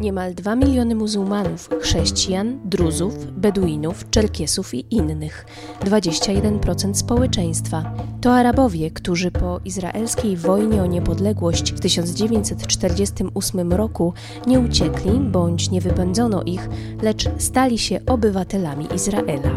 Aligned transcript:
Niemal 0.00 0.34
2 0.34 0.56
miliony 0.56 0.94
muzułmanów, 0.94 1.68
chrześcijan, 1.80 2.58
druzów, 2.64 3.32
beduinów, 3.32 4.10
czerkiesów 4.10 4.74
i 4.74 4.94
innych 4.94 5.46
21% 5.80 6.94
społeczeństwa 6.94 7.94
to 8.20 8.34
Arabowie, 8.34 8.90
którzy 8.90 9.30
po 9.30 9.60
izraelskiej 9.64 10.36
wojnie 10.36 10.82
o 10.82 10.86
niepodległość 10.86 11.72
w 11.72 11.80
1948 11.80 13.72
roku 13.72 14.14
nie 14.46 14.60
uciekli 14.60 15.10
bądź 15.20 15.70
nie 15.70 15.80
wypędzono 15.80 16.42
ich, 16.42 16.68
lecz 17.02 17.28
stali 17.38 17.78
się 17.78 18.00
obywatelami 18.06 18.86
Izraela. 18.94 19.50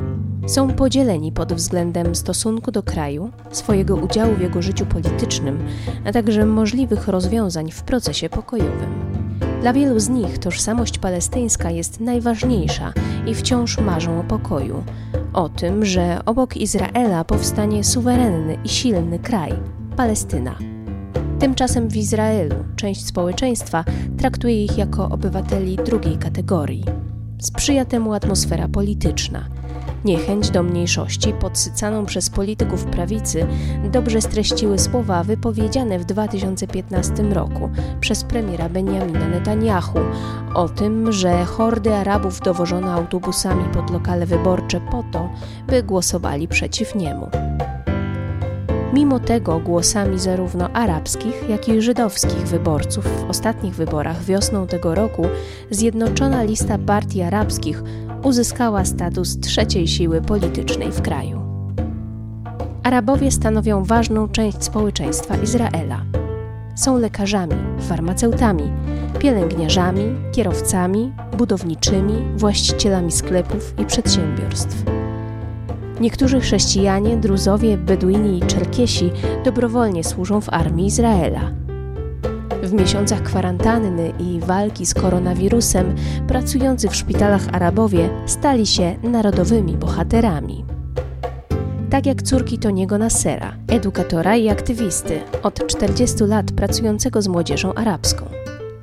Są 0.48 0.74
podzieleni 0.74 1.32
pod 1.32 1.54
względem 1.54 2.16
stosunku 2.16 2.72
do 2.72 2.84
kraju, 2.84 3.32
swojego 3.52 3.96
udziału 3.96 4.36
w 4.36 4.42
jego 4.42 4.62
życiu 4.62 4.86
politycznym, 4.86 5.60
a 6.06 6.12
także 6.12 6.46
możliwych 6.46 7.08
rozwiązań 7.08 7.72
w 7.72 7.84
procesie 7.84 8.30
pokojowym. 8.30 9.13
Dla 9.64 9.74
wielu 9.74 10.00
z 10.00 10.10
nich 10.10 10.38
tożsamość 10.38 10.98
palestyńska 10.98 11.72
jest 11.72 12.00
najważniejsza 12.00 12.94
i 13.28 13.36
wciąż 13.36 13.78
marzą 13.78 14.20
o 14.20 14.24
pokoju, 14.24 14.84
o 15.34 15.50
tym, 15.50 15.86
że 15.86 16.20
obok 16.26 16.58
Izraela 16.58 17.24
powstanie 17.24 17.84
suwerenny 17.84 18.58
i 18.64 18.70
silny 18.70 19.20
kraj 19.20 19.54
Palestyna. 19.98 20.56
Tymczasem 21.40 21.90
w 21.90 21.98
Izraelu 21.98 22.56
część 22.76 23.06
społeczeństwa 23.06 23.86
traktuje 24.18 24.66
ich 24.66 24.78
jako 24.78 25.10
obywateli 25.10 25.76
drugiej 25.76 26.18
kategorii. 26.18 26.86
Sprzyja 27.40 27.86
temu 27.86 28.14
atmosfera 28.14 28.68
polityczna– 28.68 29.46
Niechęć 30.06 30.50
do 30.50 30.64
mniejszości, 30.64 31.34
podsycaną 31.34 32.06
przez 32.06 32.30
polityków 32.30 32.86
prawicy, 32.86 33.48
dobrze 33.92 34.22
streściły 34.22 34.80
słowa 34.80 35.24
wypowiedziane 35.24 36.00
w 36.00 36.06
2015 36.06 37.24
roku 37.24 37.70
przez 38.00 38.24
premiera 38.24 38.70
Benjamina 38.70 39.28
Netanyahu 39.28 40.00
o 40.54 40.70
tym, 40.70 41.12
że 41.12 41.46
hordy 41.46 41.94
Arabów 41.94 42.40
dowożono 42.40 42.92
autobusami 42.92 43.66
pod 43.74 43.90
lokale 43.90 44.26
wyborcze 44.26 44.82
po 44.92 45.04
to, 45.12 45.30
by 45.68 45.84
głosowali 45.84 46.48
przeciw 46.48 46.96
niemu. 46.96 47.30
Mimo 48.94 49.20
tego 49.20 49.60
głosami 49.60 50.20
zarówno 50.20 50.70
arabskich, 50.70 51.50
jak 51.50 51.70
i 51.70 51.82
żydowskich 51.82 52.48
wyborców 52.48 53.08
w 53.22 53.30
ostatnich 53.30 53.76
wyborach 53.76 54.24
wiosną 54.24 54.68
tego 54.68 54.96
roku 54.96 55.26
Zjednoczona 55.72 56.44
Lista 56.44 56.78
Partii 56.78 57.22
Arabskich 57.22 57.84
uzyskała 58.24 58.86
status 58.86 59.40
trzeciej 59.40 59.88
siły 59.88 60.22
politycznej 60.22 60.92
w 60.92 61.02
kraju. 61.02 61.42
Arabowie 62.84 63.32
stanowią 63.32 63.84
ważną 63.84 64.28
część 64.28 64.64
społeczeństwa 64.64 65.38
Izraela. 65.38 66.06
Są 66.76 66.98
lekarzami, 66.98 67.56
farmaceutami, 67.80 68.72
pielęgniarzami, 69.20 70.04
kierowcami, 70.32 71.14
budowniczymi, 71.38 72.16
właścicielami 72.38 73.12
sklepów 73.12 73.74
i 73.80 73.86
przedsiębiorstw. 73.86 74.84
Niektórzy 76.00 76.40
chrześcijanie, 76.40 77.18
druzowie, 77.18 77.78
beduini 77.78 78.38
i 78.38 78.42
czerkiesi 78.42 79.12
dobrowolnie 79.46 80.04
służą 80.04 80.42
w 80.42 80.50
armii 80.50 80.88
Izraela. 80.88 81.63
W 82.64 82.74
miesiącach 82.74 83.24
kwarantanny 83.24 84.14
i 84.20 84.40
walki 84.40 84.86
z 84.86 84.94
koronawirusem 84.94 85.96
pracujący 86.28 86.90
w 86.90 86.96
szpitalach 86.96 87.48
Arabowie 87.52 88.10
stali 88.26 88.66
się 88.66 88.96
narodowymi 89.04 89.78
bohaterami. 89.78 90.66
Tak 91.90 92.06
jak 92.06 92.22
córki 92.22 92.58
Toniego 92.58 92.98
Nasera, 92.98 93.54
edukatora 93.68 94.36
i 94.36 94.50
aktywisty, 94.50 95.20
od 95.44 95.68
40 95.68 96.24
lat 96.24 96.52
pracującego 96.52 97.22
z 97.22 97.28
młodzieżą 97.28 97.74
arabską. 97.74 98.26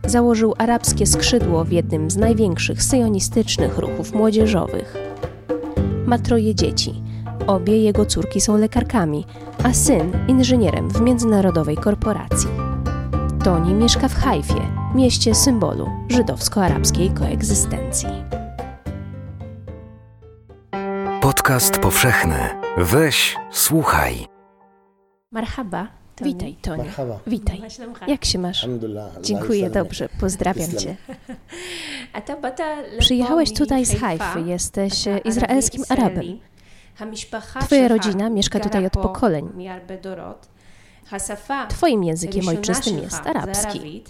Założył 0.06 0.54
arabskie 0.58 1.06
skrzydło 1.06 1.64
w 1.64 1.72
jednym 1.72 2.10
z 2.10 2.16
największych 2.16 2.82
syjonistycznych 2.82 3.78
ruchów 3.78 4.14
młodzieżowych. 4.14 4.96
Ma 6.06 6.18
troje 6.18 6.54
dzieci. 6.54 7.02
Obie 7.46 7.82
jego 7.82 8.06
córki 8.06 8.40
są 8.40 8.56
lekarkami, 8.56 9.24
a 9.64 9.72
syn 9.72 10.12
inżynierem 10.28 10.90
w 10.90 11.00
międzynarodowej 11.00 11.76
korporacji. 11.76 12.59
Toni 13.44 13.74
mieszka 13.74 14.08
w 14.08 14.14
Hajfie, 14.14 14.72
mieście 14.94 15.34
symbolu 15.34 15.90
żydowsko-arabskiej 16.08 17.10
koegzystencji. 17.10 18.08
Podcast 21.20 21.78
powszechny. 21.78 22.38
Weź, 22.78 23.36
słuchaj. 23.50 24.26
Marhaba. 25.32 25.86
Witaj, 26.22 26.56
Toni. 26.62 26.82
Marhaba. 26.82 27.18
Witaj. 27.26 27.62
Jak 28.06 28.24
się 28.24 28.38
masz? 28.38 28.68
Dziękuję, 29.22 29.70
dobrze. 29.70 30.08
Pozdrawiam 30.20 30.70
cię. 30.70 30.96
Przyjechałeś 32.98 33.52
tutaj 33.52 33.86
z 33.86 34.00
Hajfy. 34.00 34.40
Jesteś 34.40 35.04
izraelskim 35.24 35.84
Arabem. 35.88 36.24
Twoja 37.60 37.88
rodzina 37.88 38.30
mieszka 38.30 38.60
tutaj 38.60 38.86
od 38.86 38.92
pokoleń. 38.92 39.48
Twoim 41.68 42.04
językiem 42.04 42.48
ojczystym 42.48 42.98
jest 42.98 43.26
arabski. 43.26 44.02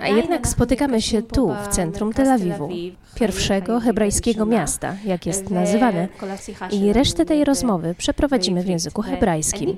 A 0.00 0.08
jednak 0.08 0.48
spotykamy 0.48 1.02
się 1.02 1.22
tu, 1.22 1.54
w 1.64 1.68
centrum 1.68 2.12
Tel 2.12 2.30
Awiwu, 2.30 2.68
pierwszego 3.14 3.80
hebrajskiego 3.80 4.46
miasta, 4.46 4.96
jak 5.04 5.26
jest 5.26 5.50
nazywane, 5.50 6.08
i 6.70 6.92
resztę 6.92 7.24
tej 7.24 7.44
rozmowy 7.44 7.94
przeprowadzimy 7.98 8.62
w 8.62 8.66
języku 8.66 9.02
hebrajskim. 9.02 9.76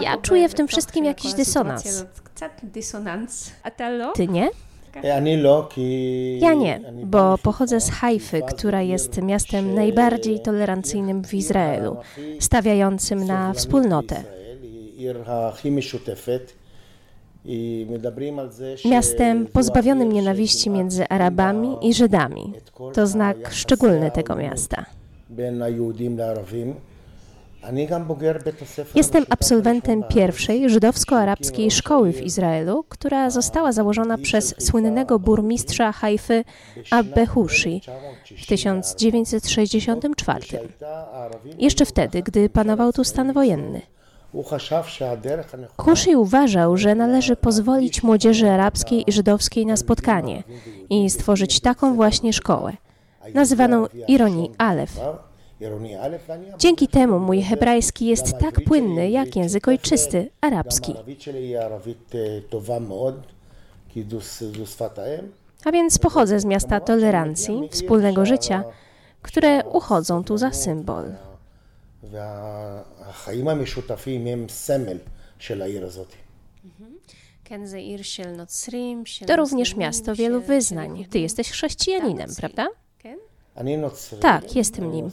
Ja 0.00 0.16
czuję 0.16 0.48
w 0.48 0.54
tym 0.54 0.68
wszystkim 0.68 1.04
jakiś 1.04 1.32
dysonans. 1.34 2.04
Ty 4.14 4.28
nie? 4.28 4.50
Ja 6.40 6.54
nie, 6.54 6.80
bo 7.04 7.38
pochodzę 7.38 7.80
z 7.80 7.90
Hajfy, 7.90 8.42
która 8.48 8.82
jest 8.82 9.22
miastem 9.22 9.74
najbardziej 9.74 10.40
tolerancyjnym 10.40 11.24
w 11.24 11.34
Izraelu, 11.34 11.96
stawiającym 12.40 13.26
na 13.26 13.52
wspólnotę. 13.52 14.24
Miastem 18.84 19.46
pozbawionym 19.46 20.12
nienawiści 20.12 20.70
między 20.70 21.08
Arabami 21.08 21.76
i 21.82 21.94
Żydami. 21.94 22.52
To 22.94 23.06
znak 23.06 23.36
szczególny 23.50 24.10
tego 24.10 24.36
miasta. 24.36 24.84
Jestem 28.94 29.24
absolwentem 29.30 30.04
pierwszej 30.08 30.70
żydowsko-arabskiej 30.70 31.70
szkoły 31.70 32.12
w 32.12 32.22
Izraelu, 32.22 32.84
która 32.88 33.30
została 33.30 33.72
założona 33.72 34.18
przez 34.18 34.54
słynnego 34.58 35.18
burmistrza 35.18 35.92
Hajfy 35.92 36.44
Abbe 36.90 37.26
Hushi 37.26 37.80
w 38.42 38.46
1964. 38.46 40.44
Jeszcze 41.58 41.86
wtedy, 41.86 42.22
gdy 42.22 42.48
panował 42.48 42.92
tu 42.92 43.04
stan 43.04 43.32
wojenny. 43.32 43.80
Kushi 45.76 46.16
uważał, 46.16 46.76
że 46.76 46.94
należy 46.94 47.36
pozwolić 47.36 48.02
młodzieży 48.02 48.50
arabskiej 48.50 49.04
i 49.06 49.12
żydowskiej 49.12 49.66
na 49.66 49.76
spotkanie 49.76 50.42
i 50.90 51.10
stworzyć 51.10 51.60
taką 51.60 51.94
właśnie 51.94 52.32
szkołę, 52.32 52.72
nazywaną 53.34 53.86
Ironii 54.08 54.50
Alef. 54.58 55.00
Dzięki 56.58 56.88
temu 56.88 57.18
mój 57.18 57.42
hebrajski 57.42 58.06
jest 58.06 58.38
tak 58.38 58.60
płynny 58.64 59.10
jak 59.10 59.36
język 59.36 59.68
ojczysty, 59.68 60.30
arabski. 60.40 60.94
A 65.64 65.72
więc 65.72 65.98
pochodzę 65.98 66.40
z 66.40 66.44
miasta 66.44 66.80
tolerancji, 66.80 67.68
wspólnego 67.70 68.26
życia, 68.26 68.64
które 69.22 69.64
uchodzą 69.64 70.24
tu 70.24 70.38
za 70.38 70.52
symbol. 70.52 71.04
והחיים 72.03 73.47
המשותפים 73.47 74.27
הם 74.27 74.45
סמל 74.49 74.97
של 75.39 75.61
העיר 75.61 75.85
הזאת. 75.85 76.15
To 79.27 79.35
również 79.35 79.75
miasto 79.75 80.15
wielu 80.15 80.41
wyznań. 80.41 81.05
Ty 81.09 81.19
jesteś 81.19 81.51
chrześcijaninem, 81.51 82.29
prawda? 82.37 82.67
Tak, 84.19 84.55
jestem 84.55 84.91
nim. 84.91 85.11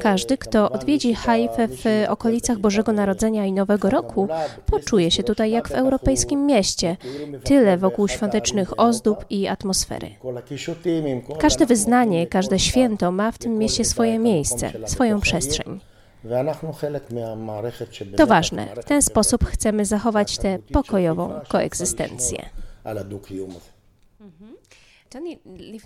Każdy, 0.00 0.38
kto 0.38 0.70
odwiedzi 0.70 1.14
Hajfę 1.14 1.68
w 1.68 1.84
okolicach 2.08 2.58
Bożego 2.58 2.92
Narodzenia 2.92 3.46
i 3.46 3.52
Nowego 3.52 3.90
Roku, 3.90 4.28
poczuje 4.66 5.10
się 5.10 5.22
tutaj 5.22 5.50
jak 5.50 5.68
w 5.68 5.72
europejskim 5.72 6.46
mieście. 6.46 6.96
Tyle 7.44 7.78
wokół 7.78 8.08
świątecznych 8.08 8.80
ozdób 8.80 9.24
i 9.30 9.48
atmosfery. 9.48 10.10
Każde 11.38 11.66
wyznanie, 11.66 12.26
każde 12.26 12.58
święto 12.58 13.12
ma 13.12 13.32
w 13.32 13.38
tym 13.38 13.58
mieście 13.58 13.84
swoje 13.84 14.18
miejsce, 14.18 14.72
swoją 14.86 15.20
przestrzeń. 15.20 15.80
To 18.17 18.27
ważne. 18.27 18.67
W 18.81 18.85
ten 18.85 19.01
sposób 19.01 19.45
chcemy 19.45 19.85
zachować 19.85 20.37
tę 20.37 20.59
pokojową 20.73 21.39
koegzystencję. 21.47 22.49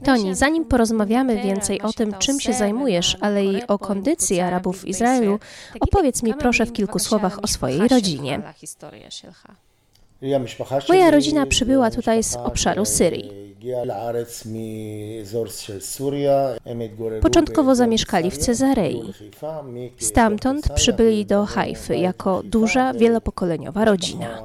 Toni, 0.04 0.36
zanim 0.36 0.66
porozmawiamy 0.66 1.44
więcej 1.44 1.82
o 1.82 1.94
tym, 1.94 2.14
czym 2.14 2.40
się 2.40 2.54
zajmujesz, 2.54 3.18
ale 3.22 3.46
i 3.46 3.68
o 3.68 3.80
kondycji 3.80 4.40
Arabów 4.40 4.82
w 4.82 4.86
Izraelu, 4.86 5.40
opowiedz 5.80 6.24
mi 6.24 6.34
proszę 6.34 6.66
w 6.66 6.74
kilku 6.74 7.00
słowach 7.00 7.44
o 7.44 7.48
swojej 7.48 7.88
rodzinie. 7.88 8.42
Moja 10.90 11.12
rodzina 11.12 11.46
przybyła 11.46 11.92
tutaj 11.92 12.24
z 12.24 12.36
obszaru 12.36 12.86
Syrii. 12.86 13.56
Początkowo 17.22 17.76
zamieszkali 17.76 18.32
w 18.32 18.38
Cezarei. 18.38 19.02
Stamtąd 19.98 20.70
przybyli 20.74 21.26
do 21.26 21.46
Hajfy 21.46 21.98
jako 21.98 22.44
duża, 22.44 22.94
wielopokoleniowa 22.94 23.86
rodzina. 23.86 24.42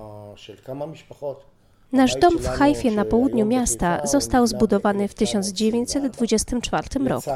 Nasz 1.96 2.16
dom 2.16 2.38
w 2.38 2.46
Hajfie 2.46 2.90
na 2.90 3.04
południu 3.04 3.46
miasta 3.46 4.06
został 4.06 4.46
zbudowany 4.46 5.08
w 5.08 5.14
1924 5.14 7.08
roku. 7.08 7.30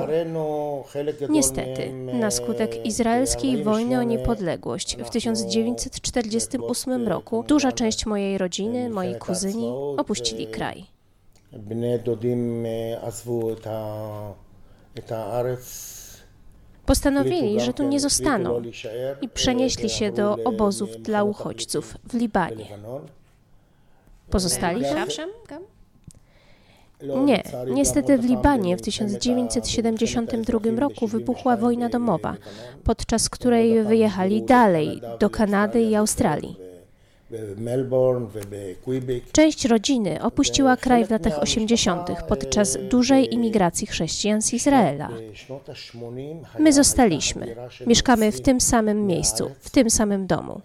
Niestety, 1.29 1.93
na 1.93 2.31
skutek 2.31 2.87
izraelskiej 2.87 3.65
wojny 3.65 3.99
o 3.99 4.03
niepodległość 4.03 4.97
w 4.97 5.11
1948 5.11 7.09
roku 7.09 7.45
duża 7.49 7.73
część 7.73 8.07
mojej 8.07 8.39
rodziny, 8.39 8.91
moi 8.91 9.15
kuzyni 9.15 9.73
opuścili 9.97 10.47
kraj. 10.47 10.85
Postanowili, 16.87 17.61
że 17.61 17.73
tu 17.73 17.89
nie 17.89 18.01
zostaną 18.01 18.63
i 19.23 19.29
przenieśli 19.29 19.91
się 19.91 20.13
do 20.13 20.37
obozów 20.45 20.91
dla 21.03 21.25
uchodźców 21.25 21.97
w 22.09 22.15
Libanie. 22.15 22.67
Pozostali 24.31 24.83
tam? 24.83 25.09
Nie, 27.25 27.43
niestety 27.67 28.19
w 28.19 28.25
Libanie 28.25 28.77
w 28.77 28.83
1972 28.83 30.59
roku 30.77 31.07
wybuchła 31.07 31.57
wojna 31.57 31.89
domowa, 31.89 32.37
podczas 32.85 33.29
której 33.29 33.85
wyjechali 33.85 34.43
dalej 34.43 35.01
do 35.21 35.31
Kanady 35.31 35.83
i 35.83 35.95
Australii. 35.95 36.70
Część 39.33 39.65
rodziny 39.65 40.23
opuściła 40.23 40.77
kraj 40.77 41.05
w 41.05 41.11
latach 41.11 41.39
80. 41.39 42.09
podczas 42.29 42.79
dużej 42.89 43.35
imigracji 43.35 43.87
chrześcijan 43.87 44.43
z 44.43 44.53
Izraela. 44.53 45.09
My 46.59 46.73
zostaliśmy. 46.73 47.57
Mieszkamy 47.87 48.33
w 48.33 48.41
tym 48.41 48.61
samym 48.61 49.07
miejscu, 49.07 49.51
w 49.61 49.71
tym 49.71 49.91
samym 49.91 50.27
domu. 50.27 50.61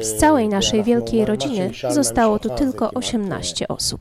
Z 0.00 0.18
całej 0.20 0.48
naszej 0.48 0.84
wielkiej 0.84 1.24
rodziny 1.24 1.70
zostało 1.90 2.38
tu 2.38 2.50
tylko 2.50 2.90
18 2.90 3.68
osób. 3.68 4.00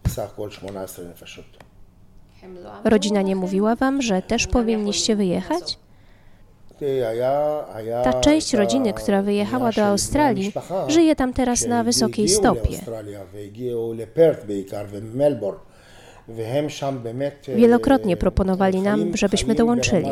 Rodzina 2.84 3.22
nie 3.22 3.36
mówiła 3.36 3.76
wam, 3.76 4.02
że 4.02 4.22
też 4.22 4.48
powinniście 4.48 5.16
wyjechać? 5.16 5.78
Ta 8.04 8.14
część 8.14 8.54
rodziny, 8.54 8.94
która 8.94 9.22
wyjechała 9.22 9.72
do 9.72 9.86
Australii, 9.86 10.54
żyje 10.88 11.16
tam 11.16 11.34
teraz 11.34 11.68
na 11.68 11.84
wysokiej 11.84 12.30
stopie. 12.30 12.78
Wielokrotnie 17.56 18.18
proponowali 18.18 18.82
nam, 18.82 19.18
żebyśmy 19.18 19.56
dołączyli, 19.56 20.10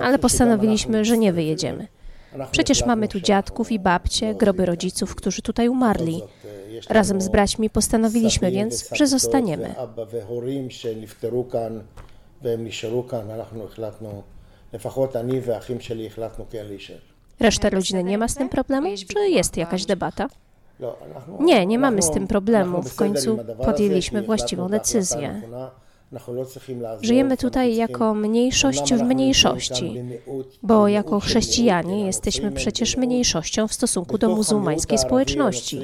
ale 0.00 0.18
postanowiliśmy, 0.18 1.04
że 1.04 1.18
nie 1.18 1.32
wyjedziemy. 1.32 1.86
Przecież 2.50 2.86
mamy 2.86 3.08
tu 3.08 3.20
dziadków 3.20 3.72
i 3.72 3.78
babcie, 3.78 4.34
groby 4.34 4.66
rodziców, 4.66 5.14
którzy 5.14 5.42
tutaj 5.42 5.68
umarli. 5.68 6.22
Razem 6.88 7.20
z 7.20 7.28
braćmi 7.28 7.70
postanowiliśmy 7.70 8.50
więc, 8.50 8.88
że 8.92 9.06
zostaniemy. 9.06 9.74
Reszta 17.40 17.70
rodziny 17.70 18.04
nie 18.04 18.18
ma 18.18 18.28
z 18.28 18.34
tym 18.34 18.48
problemu? 18.48 18.88
Czy 19.08 19.30
jest 19.30 19.56
jakaś 19.56 19.84
debata? 19.84 20.28
Nie, 21.40 21.66
nie 21.66 21.78
mamy 21.78 22.02
z 22.02 22.10
tym 22.10 22.26
problemu. 22.26 22.82
W 22.82 22.94
końcu 22.94 23.38
podjęliśmy 23.64 24.22
właściwą 24.22 24.68
decyzję. 24.68 25.42
Żyjemy 27.02 27.36
tutaj 27.36 27.76
jako 27.76 28.14
mniejszość 28.14 28.94
w 28.94 29.02
mniejszości, 29.02 30.00
bo 30.62 30.88
jako 30.88 31.20
chrześcijanie 31.20 32.06
jesteśmy 32.06 32.52
przecież 32.52 32.96
mniejszością 32.96 33.68
w 33.68 33.74
stosunku 33.74 34.18
do 34.18 34.28
muzułmańskiej 34.28 34.98
społeczności. 34.98 35.80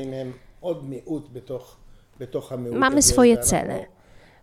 Mamy 2.73 3.03
swoje 3.03 3.39
cele. 3.39 3.85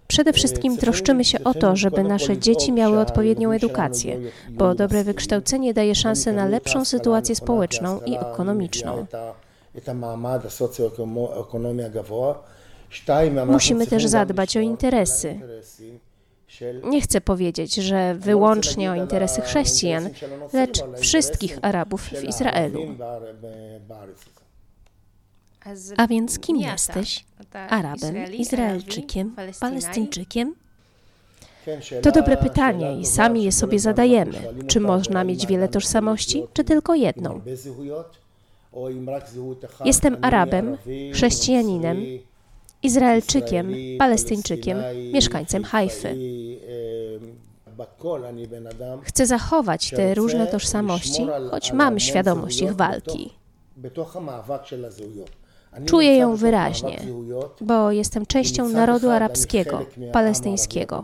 Przede 0.08 0.34
wszystkim 0.34 0.78
troszczymy 0.78 1.26
się 1.26 1.44
o 1.44 1.54
to, 1.54 1.76
żeby 1.76 2.04
nasze 2.04 2.38
dzieci 2.38 2.72
miały 2.72 3.00
odpowiednią 3.00 3.52
edukację, 3.52 4.20
bo 4.50 4.76
dobre 4.76 5.04
wykształcenie 5.04 5.74
daje 5.74 5.96
szansę 5.96 6.34
na 6.34 6.46
lepszą 6.46 6.86
sytuację 6.86 7.36
społeczną 7.36 8.00
i 8.06 8.16
ekonomiczną. 8.16 9.06
Musimy 13.46 13.88
też 13.88 14.06
zadbać 14.06 14.58
o 14.58 14.60
interesy. 14.60 15.40
Nie 16.84 17.02
chcę 17.02 17.22
powiedzieć, 17.22 17.76
że 17.76 18.16
wyłącznie 18.16 18.92
o 18.92 18.96
interesy 18.96 19.42
chrześcijan, 19.42 20.10
lecz 20.54 20.84
wszystkich 21.00 21.58
Arabów 21.62 22.02
w 22.02 22.24
Izraelu. 22.24 22.82
A 25.98 26.08
więc 26.08 26.40
kim 26.40 26.58
jesteś? 26.58 27.26
Arabem, 27.54 28.34
Izraelczykiem, 28.34 29.36
Palestyńczykiem? 29.60 30.56
To 32.02 32.12
dobre 32.12 32.38
pytanie 32.38 33.00
i 33.00 33.06
sami 33.06 33.44
je 33.44 33.52
sobie 33.52 33.80
zadajemy. 33.80 34.40
Czy 34.68 34.80
można 34.80 35.24
mieć 35.24 35.48
wiele 35.48 35.68
tożsamości, 35.68 36.44
czy 36.54 36.64
tylko 36.64 36.96
jedną? 36.96 37.42
Jestem 39.86 40.18
Arabem, 40.22 40.78
chrześcijaninem, 41.14 42.04
Izraelczykiem, 42.84 43.74
Palestyńczykiem, 44.00 44.78
mieszkańcem 45.14 45.64
Hajfy. 45.64 46.18
Chcę 49.04 49.26
zachować 49.26 49.90
te 49.90 50.16
różne 50.16 50.48
tożsamości, 50.48 51.28
choć 51.52 51.74
mam 51.74 52.00
świadomość 52.00 52.62
ich 52.62 52.76
walki. 52.76 53.34
Czuję 55.86 56.18
ją 56.18 56.36
wyraźnie, 56.36 57.00
bo 57.62 57.92
jestem 57.92 58.26
częścią 58.26 58.70
narodu 58.70 59.10
arabskiego, 59.10 59.86
palestyńskiego, 60.14 61.04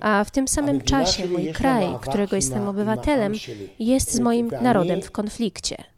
a 0.00 0.24
w 0.24 0.30
tym 0.30 0.48
samym 0.48 0.80
czasie 0.80 1.26
mój 1.26 1.52
kraj, 1.52 1.86
którego 2.00 2.36
jestem 2.36 2.68
obywatelem, 2.68 3.32
jest 3.78 4.12
z 4.12 4.20
moim 4.20 4.50
narodem 4.62 5.02
w 5.02 5.10
konflikcie. 5.10 5.93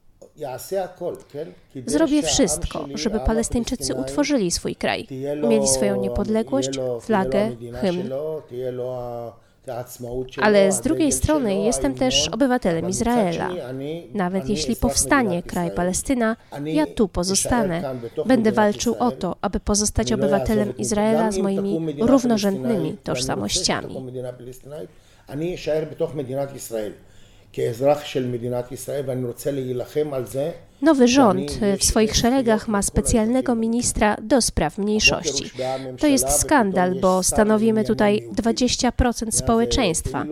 Zrobię 1.86 2.22
wszystko, 2.22 2.86
żeby 2.94 3.20
Palestyńczycy 3.20 3.94
utworzyli 3.94 4.50
swój 4.50 4.76
kraj, 4.76 5.06
mieli 5.48 5.68
swoją 5.68 6.00
niepodległość, 6.00 6.70
flagę, 7.00 7.50
hymn. 7.80 8.10
Ale 10.40 10.72
z 10.72 10.80
drugiej 10.80 11.12
strony 11.12 11.54
jestem 11.54 11.94
też 11.94 12.28
obywatelem 12.28 12.88
Izraela. 12.88 13.50
Nawet 14.14 14.48
jeśli 14.48 14.76
powstanie 14.76 15.42
kraj 15.42 15.70
Palestyna, 15.70 16.36
ja 16.64 16.86
tu 16.86 17.08
pozostanę. 17.08 17.94
Będę 18.26 18.52
walczył 18.52 18.96
o 18.98 19.10
to, 19.10 19.36
aby 19.40 19.60
pozostać 19.60 20.12
obywatelem 20.12 20.76
Izraela 20.76 21.32
z 21.32 21.38
moimi 21.38 21.96
równorzędnymi 22.00 22.96
tożsamościami. 23.04 23.96
Nowy 30.81 31.07
rząd 31.07 31.59
w 31.79 31.83
swoich 31.83 32.15
szeregach 32.15 32.67
ma 32.67 32.81
specjalnego 32.81 33.55
ministra 33.55 34.17
do 34.21 34.41
spraw 34.41 34.77
mniejszości. 34.77 35.51
To 35.99 36.07
jest 36.07 36.29
skandal, 36.29 36.95
bo 36.95 37.23
stanowimy 37.23 37.83
tutaj 37.83 38.23
20% 38.35 39.31
społeczeństwa, 39.31 40.25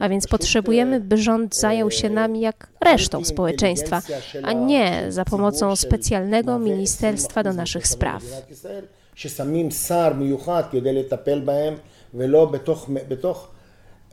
a 0.00 0.08
więc 0.08 0.26
potrzebujemy, 0.26 1.00
by 1.00 1.16
rząd 1.16 1.56
zajął 1.56 1.90
się 1.90 2.10
nami 2.10 2.40
jak 2.40 2.66
resztą 2.80 3.24
społeczeństwa, 3.24 4.02
a 4.42 4.52
nie 4.52 5.06
za 5.08 5.24
pomocą 5.24 5.76
specjalnego 5.76 6.58
ministerstwa 6.58 7.42
do 7.42 7.52
naszych 7.52 7.86
spraw. 7.86 8.22
ולא 12.14 12.44
בתוך, 12.44 12.90
בתוך 13.08 13.48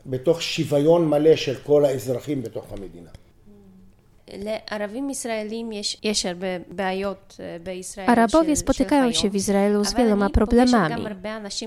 בתוך 0.06 0.42
שוויון 0.42 1.08
מלא 1.08 1.36
של 1.36 1.54
כל 1.54 1.84
האזרחים 1.84 2.42
בתוך 2.42 2.72
המדינה. 2.72 3.10
Arabowie 8.06 8.56
spotykają 8.56 9.12
się 9.12 9.30
w 9.30 9.34
Izraelu 9.34 9.84
z 9.84 9.94
wieloma 9.94 10.30
problemami, 10.30 11.06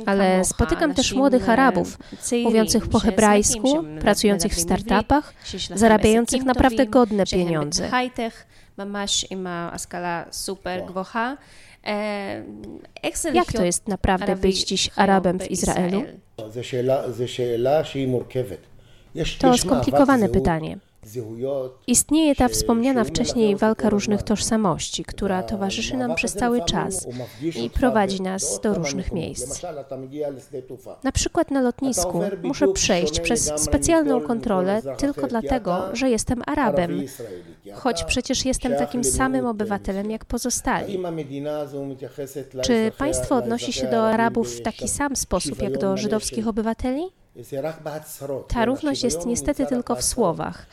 ale 0.06 0.46
spotykam 0.46 0.94
też 0.94 1.14
młodych 1.14 1.50
Arabów, 1.50 1.98
mówiących 2.44 2.88
po 2.88 3.00
hebrajsku, 3.00 3.84
pracujących 4.00 4.54
w 4.54 4.60
startupach, 4.60 5.34
zarabiających 5.76 6.44
naprawdę 6.44 6.88
godne 6.88 7.26
pieniądze. 7.26 7.90
Jak 13.35 13.53
to 13.53 13.65
jest 13.65 13.89
naprawdę 13.89 14.37
być 14.37 14.65
dziś 14.65 14.91
Arabem 14.97 15.39
w 15.39 15.51
Izraelu? 15.51 16.03
To 19.39 19.57
skomplikowane 19.59 20.29
pytanie. 20.29 20.79
Istnieje 21.87 22.35
ta 22.35 22.49
wspomniana 22.49 23.05
wcześniej 23.05 23.57
walka 23.57 23.91
różnych 23.91 24.23
tożsamości, 24.23 25.05
która 25.05 25.43
towarzyszy 25.43 25.97
nam 25.97 26.15
przez 26.15 26.33
cały 26.35 26.65
czas 26.65 27.07
i 27.63 27.71
prowadzi 27.71 28.23
nas 28.23 28.61
do 28.61 28.75
różnych 28.75 29.13
miejsc. 29.13 29.63
Na 31.05 31.13
przykład 31.13 31.51
na 31.51 31.61
lotnisku 31.61 32.23
muszę 32.43 32.69
przejść 32.73 33.21
przez 33.21 33.53
specjalną 33.57 34.21
kontrolę 34.21 34.83
tylko 34.99 35.27
dlatego, 35.27 35.97
że 35.97 36.11
jestem 36.11 36.43
Arabem, 36.47 37.03
choć 37.75 38.05
przecież 38.05 38.45
jestem 38.45 38.73
takim 38.73 39.05
samym 39.05 39.47
obywatelem 39.47 40.11
jak 40.11 40.25
pozostali. 40.25 40.99
Czy 42.63 42.93
państwo 42.99 43.37
odnosi 43.37 43.73
się 43.73 43.87
do 43.87 44.09
Arabów 44.09 44.51
w 44.51 44.63
taki 44.63 44.89
sam 44.89 45.17
sposób 45.17 45.63
jak 45.63 45.79
do 45.79 45.97
żydowskich 45.97 46.49
obywateli? 46.49 47.11
Ta 48.49 48.65
równość 48.65 49.03
jest 49.05 49.27
niestety 49.27 49.67
tylko 49.67 49.95
w 49.95 50.03
słowach. 50.03 50.67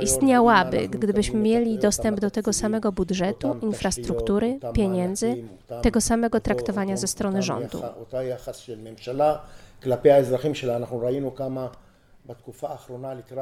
Istniałaby, 0.00 0.88
gdybyśmy 0.88 1.40
mieli 1.40 1.78
dostęp 1.78 2.20
do 2.20 2.30
tego 2.30 2.52
samego 2.52 2.92
budżetu, 2.92 3.56
infrastruktury, 3.62 4.58
pieniędzy, 4.72 5.44
tego 5.82 6.00
samego 6.00 6.40
traktowania 6.40 6.96
ze 6.96 7.06
strony 7.06 7.42
rządu. 7.42 7.82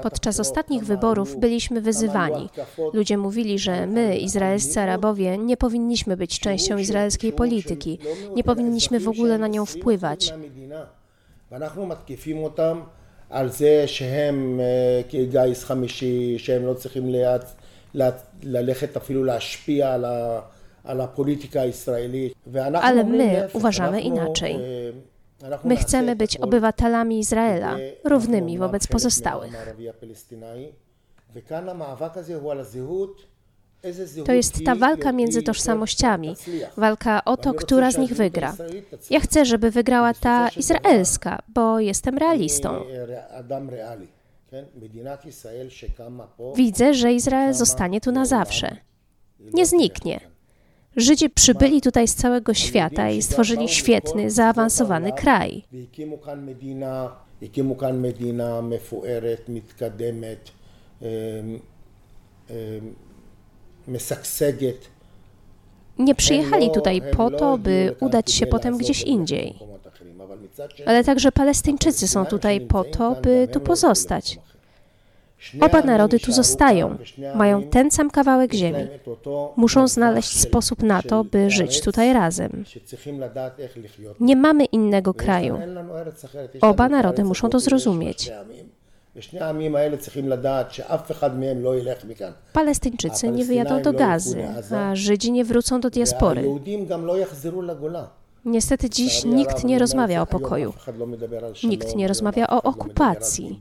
Podczas 0.03 0.41
ostatnich 0.41 0.85
wyborów 0.85 1.37
byliśmy 1.37 1.81
wyzywani. 1.81 2.49
Ludzie 2.93 3.19
mówili, 3.19 3.59
że 3.59 3.87
my, 3.87 4.17
izraelscy 4.17 4.81
Arabowie, 4.81 5.39
nie 5.39 5.57
powinniśmy 5.57 6.17
być 6.17 6.41
częścią 6.41 6.77
izraelskiej 6.77 7.33
polityki, 7.33 7.99
nie 8.37 8.45
powinniśmy 8.45 9.01
w 9.01 9.09
ogóle 9.09 9.39
na 9.39 9.49
nią 9.49 9.67
wpływać. 9.67 10.35
ואנחנו 11.52 11.86
מתקיפים 11.86 12.38
אותם 12.38 12.82
על 13.30 13.50
זה 13.50 13.84
שהם 13.88 14.60
כגיס 15.10 15.64
חמישי, 15.64 16.40
שהם 16.40 16.66
לא 16.66 16.74
צריכים 16.74 17.10
ליד, 17.10 17.42
ללכת 18.44 18.98
אפילו 18.98 19.24
להשפיע 19.24 19.94
על, 19.94 20.06
ה, 20.06 20.40
על 20.84 21.02
הפוליטיקה 21.02 21.62
הישראלית. 21.62 22.34
Ale 22.82 23.04
my 23.04 23.48
uważamy 23.54 24.02
inaczej. 24.02 24.56
My 25.64 25.76
chcemy 25.78 26.16
być 26.16 26.38
obywatelami 26.38 27.20
Izraela, 27.20 27.78
równymi 28.04 28.58
wobec 28.58 28.88
pozostałych. 28.88 29.54
to 34.27 34.33
jest 34.33 34.65
ta 34.65 34.75
walka 34.75 35.13
między 35.13 35.43
tożsamościami, 35.43 36.37
walka 36.77 37.25
o 37.25 37.37
to, 37.37 37.55
która 37.55 37.91
z 37.91 37.99
nich 37.99 38.15
wygra. 38.15 38.57
Ja 39.11 39.21
chcę, 39.21 39.45
żeby 39.45 39.71
wygrała 39.71 40.15
ta 40.15 40.49
izraelska, 40.49 41.43
bo 41.49 41.81
jestem 41.81 42.19
realistą. 42.19 42.85
Widzę, 46.57 46.95
że 46.95 47.13
Izrael 47.13 47.55
zostanie 47.55 48.01
tu 48.01 48.13
na 48.13 48.27
zawsze. 48.27 48.77
Nie 49.53 49.67
zniknie. 49.67 50.21
Żydzi 50.97 51.31
przybyli 51.31 51.81
tutaj 51.81 52.09
z 52.09 52.15
całego 52.15 52.55
świata 52.55 53.11
i 53.11 53.23
stworzyli 53.23 53.69
świetny, 53.69 54.31
zaawansowany 54.31 55.13
kraj. 55.13 55.65
Nie 65.99 66.15
przyjechali 66.15 66.71
tutaj 66.71 67.03
po 67.17 67.31
to, 67.31 67.59
by 67.59 67.95
udać 68.01 68.33
się 68.33 68.47
potem 68.47 68.79
gdzieś 68.79 69.03
indziej. 69.03 69.59
Ale 70.87 71.05
także 71.05 71.33
Palestyńczycy 71.33 72.09
są 72.09 72.27
tutaj 72.27 72.61
po 72.61 72.85
to, 72.85 73.17
by 73.23 73.49
tu 73.53 73.61
pozostać. 73.61 74.39
Oba 75.61 75.81
narody 75.81 76.21
tu 76.21 76.33
zostają, 76.33 76.97
mają 77.35 77.63
ten 77.63 77.91
sam 77.91 78.11
kawałek 78.11 78.55
ziemi. 78.55 78.89
Muszą 79.57 79.89
znaleźć 79.89 80.41
sposób 80.41 80.83
na 80.83 81.03
to, 81.03 81.25
by 81.25 81.51
żyć 81.51 81.81
tutaj 81.81 82.13
razem. 82.13 82.65
Nie 84.21 84.37
mamy 84.37 84.65
innego 84.65 85.15
kraju. 85.15 85.59
Oba 86.61 86.89
narody 86.89 87.25
muszą 87.25 87.49
to 87.49 87.61
zrozumieć. 87.61 88.33
Palestyńczycy 92.53 93.29
nie 93.29 93.45
wyjadą 93.45 93.83
do 93.83 93.93
Gazy, 93.93 94.49
a 94.77 94.97
Żydzi 94.97 95.33
nie 95.33 95.45
wrócą 95.45 95.81
do 95.81 95.91
diaspory. 95.91 96.45
Niestety 98.45 98.91
dziś 98.91 99.25
nikt 99.25 99.65
nie 99.65 99.79
rozmawia 99.79 100.23
o 100.23 100.27
pokoju. 100.27 100.73
Nikt 101.65 101.97
nie 101.97 102.09
rozmawia 102.09 102.47
o 102.47 102.63
okupacji. 102.63 103.61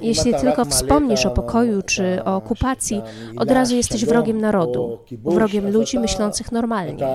Jeśli 0.00 0.34
tylko 0.34 0.64
wspomnisz 0.64 1.26
o 1.26 1.30
pokoju 1.30 1.82
czy 1.82 2.24
o 2.24 2.36
okupacji, 2.36 3.02
od 3.36 3.50
razu 3.50 3.76
jesteś 3.76 4.04
wrogiem 4.04 4.40
narodu, 4.40 4.98
wrogiem 5.24 5.72
ludzi 5.72 5.98
myślących 5.98 6.52
normalnie. 6.52 7.06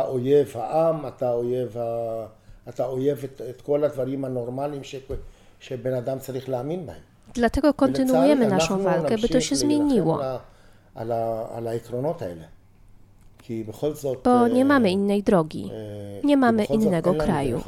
Dlatego 7.40 7.74
kontynuujemy 7.74 8.48
naszą 8.48 8.84
walkę, 8.84 9.18
by 9.18 9.30
to 9.30 9.42
się 9.42 9.56
zmieniło. 9.56 10.20
Bo 14.24 14.48
nie 14.48 14.66
mamy 14.66 14.92
innej 14.92 15.24
drogi, 15.24 15.72
nie 16.24 16.38
mamy 16.38 16.66
innego 16.66 17.14
kraju. 17.14 17.62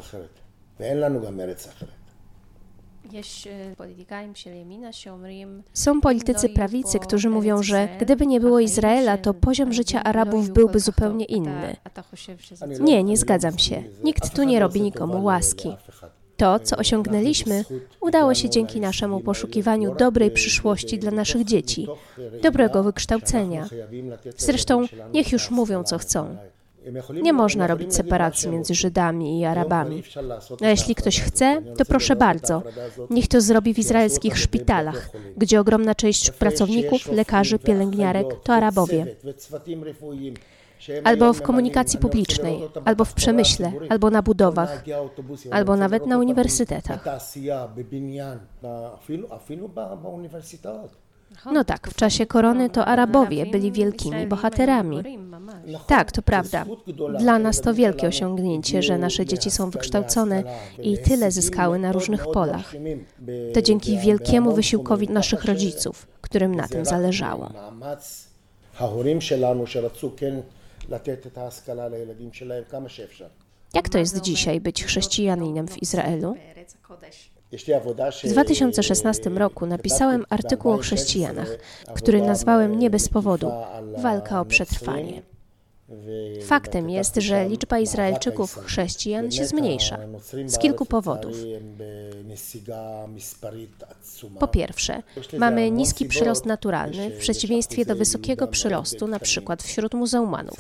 Są 5.74 6.02
politycy 6.02 6.50
prawicy, 6.50 7.00
którzy 7.00 7.30
mówią, 7.30 7.64
że 7.64 7.88
gdyby 8.00 8.28
nie 8.28 8.40
było 8.40 8.60
Izraela, 8.60 9.18
to 9.18 9.34
poziom 9.34 9.74
życia 9.74 10.04
Arabów 10.04 10.50
byłby 10.50 10.80
zupełnie 10.80 11.26
inny. 11.26 11.76
Nie, 12.80 13.04
nie 13.04 13.18
zgadzam 13.18 13.58
się. 13.58 13.84
Nikt 14.04 14.36
tu 14.36 14.44
nie 14.44 14.60
robi 14.60 14.82
nikomu 14.82 15.24
łaski. 15.24 15.70
To, 16.42 16.60
co 16.60 16.78
osiągnęliśmy, 16.78 17.66
udało 18.00 18.34
się 18.34 18.50
dzięki 18.50 18.82
naszemu 18.82 19.20
poszukiwaniu 19.20 19.96
dobrej 19.96 20.32
przyszłości 20.32 21.00
dla 21.00 21.12
naszych 21.12 21.44
dzieci, 21.44 21.88
dobrego 22.44 22.84
wykształcenia. 22.84 23.70
Zresztą 24.38 24.86
niech 25.14 25.32
już 25.32 25.52
mówią, 25.52 25.84
co 25.84 25.98
chcą. 25.98 26.38
Nie 27.24 27.34
można 27.34 27.68
robić 27.68 27.96
separacji 27.96 28.50
między 28.50 28.76
Żydami 28.76 29.40
i 29.40 29.46
Arabami. 29.46 30.04
A 30.62 30.68
jeśli 30.68 30.96
ktoś 30.96 31.22
chce, 31.22 31.62
to 31.78 31.86
proszę 31.86 32.16
bardzo, 32.16 32.64
niech 33.10 33.28
to 33.28 33.42
zrobi 33.42 33.74
w 33.74 33.80
izraelskich 33.80 34.38
szpitalach, 34.38 35.10
gdzie 35.38 35.60
ogromna 35.60 35.96
część 35.96 36.32
pracowników, 36.32 37.12
lekarzy, 37.12 37.60
pielęgniarek 37.60 38.28
to 38.44 38.54
Arabowie 38.54 39.16
albo 41.04 41.34
w 41.34 41.42
komunikacji 41.42 42.00
publicznej, 42.00 42.60
albo 42.86 43.06
w 43.06 43.14
przemyśle, 43.14 43.72
albo 43.90 44.10
na 44.10 44.22
budowach, 44.22 44.84
albo 45.52 45.76
nawet 45.76 46.06
na 46.06 46.18
uniwersytetach. 46.18 47.04
No 51.46 51.64
tak, 51.64 51.90
w 51.90 51.96
czasie 51.96 52.26
korony 52.26 52.70
to 52.70 52.86
Arabowie 52.86 53.46
byli 53.46 53.72
wielkimi 53.72 54.28
bohaterami. 54.28 55.04
Tak, 55.88 56.12
to 56.12 56.22
prawda. 56.22 56.66
Dla 57.20 57.40
nas 57.40 57.62
to 57.62 57.74
wielkie 57.74 58.08
osiągnięcie, 58.08 58.82
że 58.82 58.98
nasze 58.98 59.26
dzieci 59.26 59.52
są 59.52 59.70
wykształcone 59.70 60.44
i 60.80 60.98
tyle 60.98 61.32
zyskały 61.32 61.80
na 61.80 61.92
różnych 61.92 62.26
polach. 62.34 62.74
To 63.54 63.62
dzięki 63.62 63.98
wielkiemu 63.98 64.54
wysiłkowi 64.54 65.10
naszych 65.10 65.46
rodziców, 65.46 66.08
którym 66.22 66.56
na 66.56 66.68
tym 66.68 66.86
zależało. 66.86 67.52
Jak 73.74 73.90
to 73.90 73.98
jest 73.98 74.22
dzisiaj 74.22 74.62
być 74.62 74.84
chrześcijaninem 74.84 75.68
w 75.68 75.82
Izraelu? 75.82 76.36
W 78.24 78.30
2016 78.30 79.30
roku 79.30 79.66
napisałem 79.66 80.26
artykuł 80.30 80.72
o 80.72 80.78
chrześcijanach, 80.78 81.58
który 81.96 82.22
nazwałem 82.22 82.80
nie 82.80 82.90
bez 82.90 83.10
powodu 83.10 83.52
Walka 83.98 84.42
o 84.42 84.46
przetrwanie. 84.46 85.22
Faktem 86.44 86.90
jest, 86.90 87.16
że 87.16 87.50
liczba 87.50 87.80
Izraelczyków 87.80 88.56
chrześcijan 88.56 89.32
się 89.32 89.46
zmniejsza 89.46 89.98
z 90.46 90.58
kilku 90.58 90.86
powodów. 90.86 91.38
Po 94.40 94.48
pierwsze, 94.48 95.04
mamy 95.38 95.72
niski 95.72 96.06
przyrost 96.06 96.46
naturalny 96.46 97.10
w 97.10 97.18
przeciwieństwie 97.18 97.86
do 97.86 97.96
wysokiego 97.96 98.48
przyrostu 98.48 99.08
na 99.08 99.20
przykład 99.20 99.64
wśród 99.64 99.94
muzułmanów. 99.94 100.58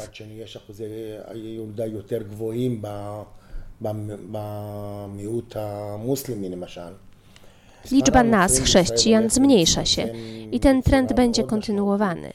Liczba 7.91 8.23
nas, 8.23 8.59
chrześcijan, 8.59 9.29
zmniejsza 9.29 9.85
się 9.85 10.09
i 10.51 10.59
ten 10.59 10.81
trend 10.83 11.13
będzie 11.13 11.43
kontynuowany. 11.43 12.33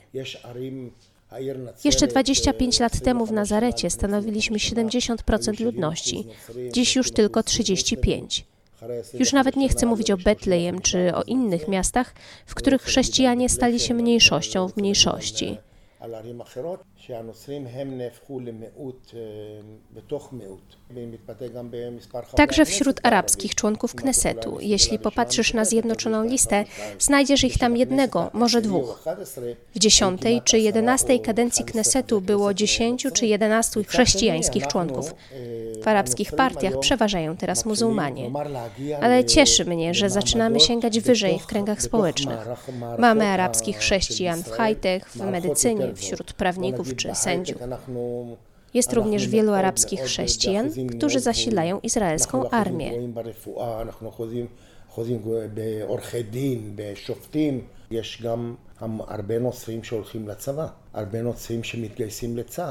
Jeszcze 1.85 2.07
25 2.07 2.81
lat 2.81 3.00
temu 3.00 3.26
w 3.26 3.33
Nazarecie 3.33 3.90
stanowiliśmy 3.90 4.59
70% 4.59 5.61
ludności, 5.64 6.26
dziś 6.73 6.97
już 6.97 7.12
tylko 7.12 7.40
35%. 7.40 8.43
Już 9.19 9.33
nawet 9.33 9.57
nie 9.57 9.69
chcę 9.69 9.87
mówić 9.87 10.11
o 10.11 10.16
Betlejem 10.16 10.81
czy 10.81 11.14
o 11.14 11.23
innych 11.23 11.69
miastach, 11.69 12.14
w 12.47 12.55
których 12.55 12.83
chrześcijanie 12.83 13.49
stali 13.49 13.81
się 13.81 13.95
mniejszością 13.95 14.69
w 14.69 14.76
mniejszości. 14.76 15.59
Także 22.37 22.65
wśród 22.65 23.01
arabskich 23.03 23.55
członków 23.55 23.95
Knesetu. 23.95 24.59
Jeśli 24.61 24.99
popatrzysz 24.99 25.55
na 25.55 25.65
zjednoczoną 25.65 26.25
listę, 26.25 26.65
znajdziesz 26.99 27.45
ich 27.45 27.59
tam 27.59 27.77
jednego, 27.77 28.31
może 28.33 28.63
dwóch. 28.63 29.05
W 29.75 29.79
dziesiątej 29.79 30.43
czy 30.45 30.59
jedenastej 30.59 31.21
kadencji 31.21 31.65
Knesetu 31.65 32.21
było 32.21 32.55
dziesięciu 32.55 33.11
czy 33.11 33.27
jedenastu 33.27 33.85
chrześcijańskich 33.85 34.67
członków. 34.67 35.15
W 35.83 35.89
arabskich 35.89 36.33
partiach 36.33 36.79
przeważają 36.81 37.37
teraz 37.37 37.65
muzułmanie. 37.65 38.31
Ale 39.01 39.25
cieszy 39.25 39.65
mnie, 39.65 39.95
że 39.95 40.11
zaczynamy 40.11 40.61
sięgać 40.61 41.01
wyżej 41.01 41.39
w 41.39 41.47
kręgach 41.47 41.83
społecznych. 41.83 42.39
Mamy 42.99 43.25
arabskich 43.27 43.79
chrześcijan 43.79 44.43
w 44.43 44.51
hajtech, 44.51 45.11
w 45.11 45.21
medycynie, 45.21 45.95
wśród 45.95 46.33
prawników 46.33 46.96
czy 46.97 47.15
sędziów. 47.15 47.59
Jest 48.75 48.93
również 48.93 49.29
wielu 49.29 49.53
arabskich 49.53 50.00
chrześcijan, 50.00 50.71
którzy 50.97 51.21
zasilają 51.21 51.81
izraelską 51.81 52.50
armię. 52.50 52.93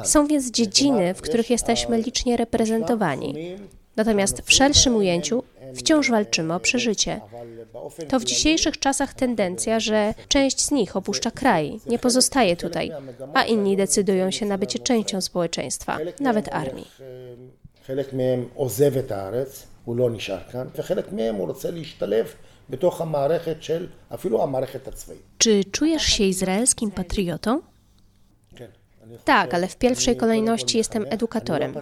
Są 0.04 0.28
więc 0.28 0.52
dziedziny, 0.52 1.14
w 1.14 1.22
których 1.22 1.50
jesteśmy 1.50 2.02
licznie 2.02 2.38
reprezentowani. 2.38 3.58
Natomiast 3.96 4.42
w 4.42 4.54
szerszym 4.54 4.96
ujęciu 4.96 5.44
wciąż 5.76 6.10
walczymy 6.10 6.54
o 6.54 6.60
przeżycie. 6.60 7.22
To 8.10 8.20
w 8.20 8.24
dzisiejszych 8.24 8.80
czasach 8.80 9.14
tendencja, 9.14 9.80
że 9.80 10.14
część 10.28 10.62
z 10.62 10.72
nich 10.72 10.96
opuszcza 10.96 11.32
kraj, 11.32 11.80
nie 11.88 12.00
pozostaje 12.00 12.56
tutaj, 12.56 12.92
a 13.34 13.44
inni 13.44 13.78
decydują 13.78 14.32
się 14.32 14.46
na 14.46 14.58
bycie 14.58 14.80
częścią 14.80 15.22
społeczeństwa, 15.22 15.98
nawet 16.20 16.54
armii. 16.54 16.88
Czy 25.38 25.64
czujesz 25.64 26.04
się 26.04 26.24
izraelskim 26.24 26.92
patriotą? 26.92 27.62
Tak, 29.25 29.55
ale 29.55 29.69
w 29.69 29.77
pierwszej 29.77 30.17
kolejności 30.17 30.79
jestem 30.79 31.07
edukatorem. 31.11 31.75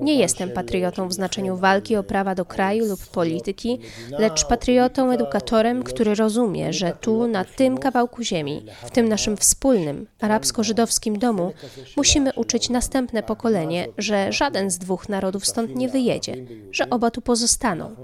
Nie 0.00 0.16
jestem 0.18 0.50
patriotą 0.50 1.08
w 1.08 1.12
znaczeniu 1.12 1.56
walki 1.56 1.96
o 1.96 2.02
prawa 2.02 2.34
do 2.34 2.44
kraju 2.44 2.86
lub 2.86 3.06
polityki, 3.06 3.78
lecz 4.18 4.44
patriotą, 4.44 5.12
edukatorem, 5.12 5.82
który 5.82 6.14
rozumie, 6.14 6.72
że 6.72 6.92
tu, 7.00 7.26
na 7.26 7.44
tym 7.44 7.78
kawałku 7.78 8.22
ziemi, 8.22 8.66
w 8.84 8.90
tym 8.90 9.08
naszym 9.08 9.36
wspólnym 9.36 10.06
arabsko-żydowskim 10.20 11.18
domu, 11.18 11.52
musimy 11.96 12.32
uczyć 12.32 12.70
następne 12.70 13.22
pokolenie, 13.22 13.86
że 13.98 14.32
żaden 14.32 14.70
z 14.70 14.78
dwóch 14.78 15.08
narodów 15.08 15.46
stąd 15.46 15.76
nie 15.76 15.88
wyjedzie, 15.88 16.36
że 16.70 16.90
oba 16.90 17.10
tu 17.10 17.20
pozostaną. 17.20 17.96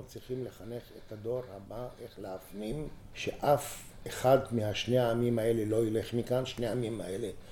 אחד 4.07 4.39
מהשני 4.53 4.99
העמים 4.99 5.39
האלה 5.39 5.65
לא 5.67 5.87
ילך 5.87 6.15
מכאן, 6.15 6.47
שני 6.47 6.67
העמים 6.67 7.01
האלה 7.01 7.29
יישארו 7.29 7.33
כאן. 7.33 7.52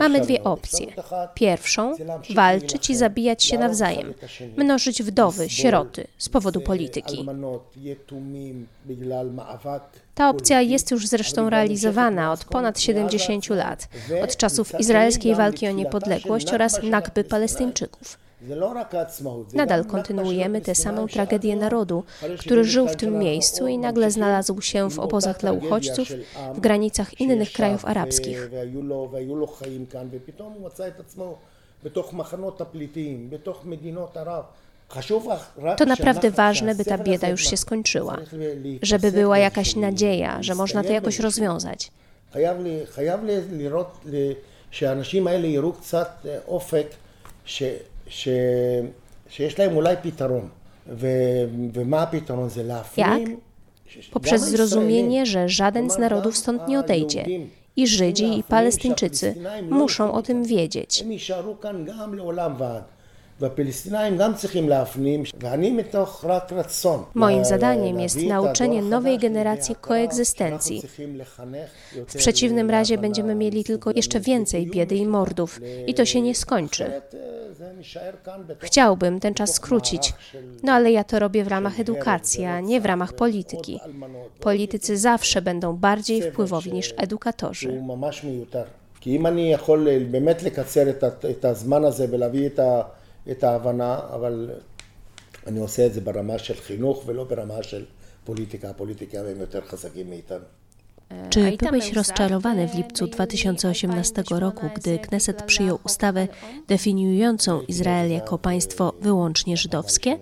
Mamy 0.00 0.20
dwie 0.20 0.44
opcje. 0.44 0.86
Pierwszą 1.34 1.94
walczyć 2.34 2.90
i 2.90 2.96
zabijać 2.96 3.44
się 3.44 3.58
nawzajem, 3.58 4.14
mnożyć 4.56 5.02
wdowy, 5.02 5.48
sieroty 5.50 6.06
z 6.18 6.28
powodu 6.28 6.60
polityki. 6.60 7.26
Ta 10.14 10.28
opcja 10.28 10.60
jest 10.60 10.90
już 10.90 11.06
zresztą 11.06 11.50
realizowana 11.50 12.32
od 12.32 12.44
ponad 12.44 12.80
70 12.80 13.48
lat, 13.50 13.88
od 14.22 14.36
czasów 14.36 14.80
izraelskiej 14.80 15.34
walki 15.34 15.68
o 15.68 15.70
niepodległość 15.70 16.52
oraz 16.52 16.82
Nakby 16.82 17.24
Palestyńczyków. 17.24 18.25
Nadal 19.53 19.85
kontynuujemy 19.85 20.61
tę 20.61 20.75
samą 20.75 21.07
tragedię 21.07 21.55
narodu, 21.55 22.03
który 22.39 22.63
żył 22.63 22.87
w 22.87 22.95
tym 22.95 23.19
miejscu 23.19 23.67
i 23.67 23.77
nagle 23.77 24.11
znalazł 24.11 24.61
się 24.61 24.89
w 24.89 24.99
obozach 24.99 25.39
dla 25.39 25.51
uchodźców 25.51 26.07
w 26.55 26.59
granicach 26.59 27.19
innych 27.19 27.51
krajów 27.51 27.85
arabskich. 27.85 28.49
To 35.77 35.85
naprawdę 35.85 36.31
ważne, 36.31 36.75
by 36.75 36.85
ta 36.85 36.97
bieda 36.97 37.29
już 37.29 37.49
się 37.49 37.57
skończyła, 37.57 38.17
żeby 38.81 39.11
była 39.11 39.37
jakaś 39.37 39.75
nadzieja, 39.75 40.43
że 40.43 40.55
można 40.55 40.83
to 40.83 40.91
jakoś 40.91 41.19
rozwiązać. 41.19 41.91
שהאנשים 44.71 45.27
האלה 45.27 45.47
יראו 45.47 45.73
קצת 45.73 46.25
אופק 46.47 46.87
ש... 48.07 48.29
שיש 49.29 49.59
להם 49.59 49.75
אולי 49.75 49.95
פתרון. 50.01 50.49
ו... 50.87 51.07
ומה 51.73 52.01
הפתרון? 52.01 52.49
זה 52.49 52.63
להפנים... 52.63 53.39
Poprzez 54.13 54.37
zrozumienie, 54.37 55.25
że 55.25 55.49
żaden 55.49 55.89
z 55.89 55.97
narodów 55.97 56.37
stąd 56.37 56.67
nie 56.67 56.79
odejdzie. 56.79 57.25
I 57.75 57.87
Żydzi, 57.87 58.39
i 58.39 58.43
Palestyńczycy 58.43 59.35
muszą 59.69 60.13
o 60.13 60.21
tym 60.21 60.43
wiedzieć. 60.43 61.03
Moim 67.13 67.45
zadaniem 67.45 67.99
jest 67.99 68.23
nauczenie 68.23 68.81
nowej 68.81 69.17
generacji 69.17 69.75
koegzystencji. 69.75 70.81
W 72.07 72.15
przeciwnym 72.15 72.69
razie 72.69 72.97
będziemy 72.97 73.35
mieli 73.35 73.63
tylko 73.63 73.91
jeszcze 73.95 74.19
więcej 74.19 74.67
biedy 74.67 74.95
i 74.95 75.07
mordów 75.07 75.59
i 75.87 75.93
to 75.93 76.05
się 76.05 76.21
nie 76.21 76.35
skończy. 76.35 77.01
Chciałbym 78.59 79.19
ten 79.19 79.33
czas 79.33 79.53
skrócić, 79.53 80.13
no 80.63 80.71
ale 80.73 80.91
ja 80.91 81.03
to 81.03 81.19
robię 81.19 81.43
w 81.43 81.47
ramach 81.47 81.79
edukacji, 81.79 82.45
a 82.45 82.59
nie 82.59 82.81
w 82.81 82.85
ramach 82.85 83.13
polityki. 83.13 83.79
Politycy 84.39 84.97
zawsze 84.97 85.41
będą 85.41 85.77
bardziej 85.77 86.21
wpływowi 86.21 86.73
niż 86.73 86.93
edukatorzy. 86.97 87.81
כי 89.03 89.15
אם 89.15 89.25
אני 89.25 89.51
יכול 89.51 89.87
באמת 90.11 90.43
לקצר 90.43 90.89
את 91.29 91.45
הזמן 91.45 91.83
הזה 91.83 92.05
ולהביא 92.11 92.47
את 92.47 92.59
ה... 92.59 92.81
את 93.31 93.43
ההבנה, 93.43 93.99
אבל 94.13 94.49
אני 95.47 95.59
עושה 95.59 95.85
את 95.85 95.93
זה 95.93 96.01
ברמה 96.01 96.39
של 96.39 96.55
חינוך 96.55 97.03
ולא 97.05 97.23
ברמה 97.23 97.63
של 97.63 97.85
פוליטיקה. 98.23 98.69
הפוליטיקה 98.69 99.19
הם 99.19 99.39
יותר 99.39 99.61
חזקים 99.61 100.09
מאיתנו. 100.09 100.45
Czy 101.29 101.57
byłeś 101.57 101.93
rozczarowany 101.93 102.67
w 102.67 102.75
lipcu 102.75 103.07
2018 103.07 104.23
roku, 104.29 104.69
gdy 104.75 104.99
Kneset 104.99 105.43
przyjął 105.43 105.79
ustawę 105.83 106.27
definiującą 106.67 107.61
Izrael 107.61 108.11
jako 108.11 108.37
państwo 108.37 108.93
wyłącznie 109.01 109.57
żydowskie? 109.57 110.17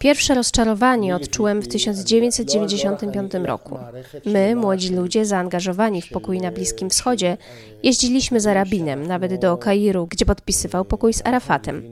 Pierwsze 0.00 0.34
rozczarowanie 0.34 1.16
odczułem 1.16 1.62
w 1.62 1.68
1995 1.68 3.32
roku. 3.34 3.78
My, 4.24 4.56
młodzi 4.56 4.94
ludzie 4.94 5.26
zaangażowani 5.26 6.02
w 6.02 6.08
pokój 6.08 6.40
na 6.40 6.50
Bliskim 6.52 6.90
Wschodzie, 6.90 7.36
jeździliśmy 7.82 8.40
za 8.40 8.54
rabinem, 8.54 9.06
nawet 9.06 9.40
do 9.40 9.56
Kairu, 9.56 10.06
gdzie 10.06 10.26
podpisywał 10.26 10.84
pokój 10.84 11.12
z 11.14 11.22
Arafatem. 11.26 11.82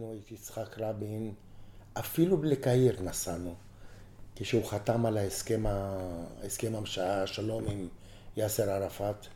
כשהוא 4.36 4.64
חתם 4.64 5.06
על 5.06 5.18
ההסכם, 5.18 5.64
ההסכם 6.42 6.72
השלום 7.00 7.64
עם 7.68 7.88
יאסר 8.36 8.70
ערפאת. 8.70 9.26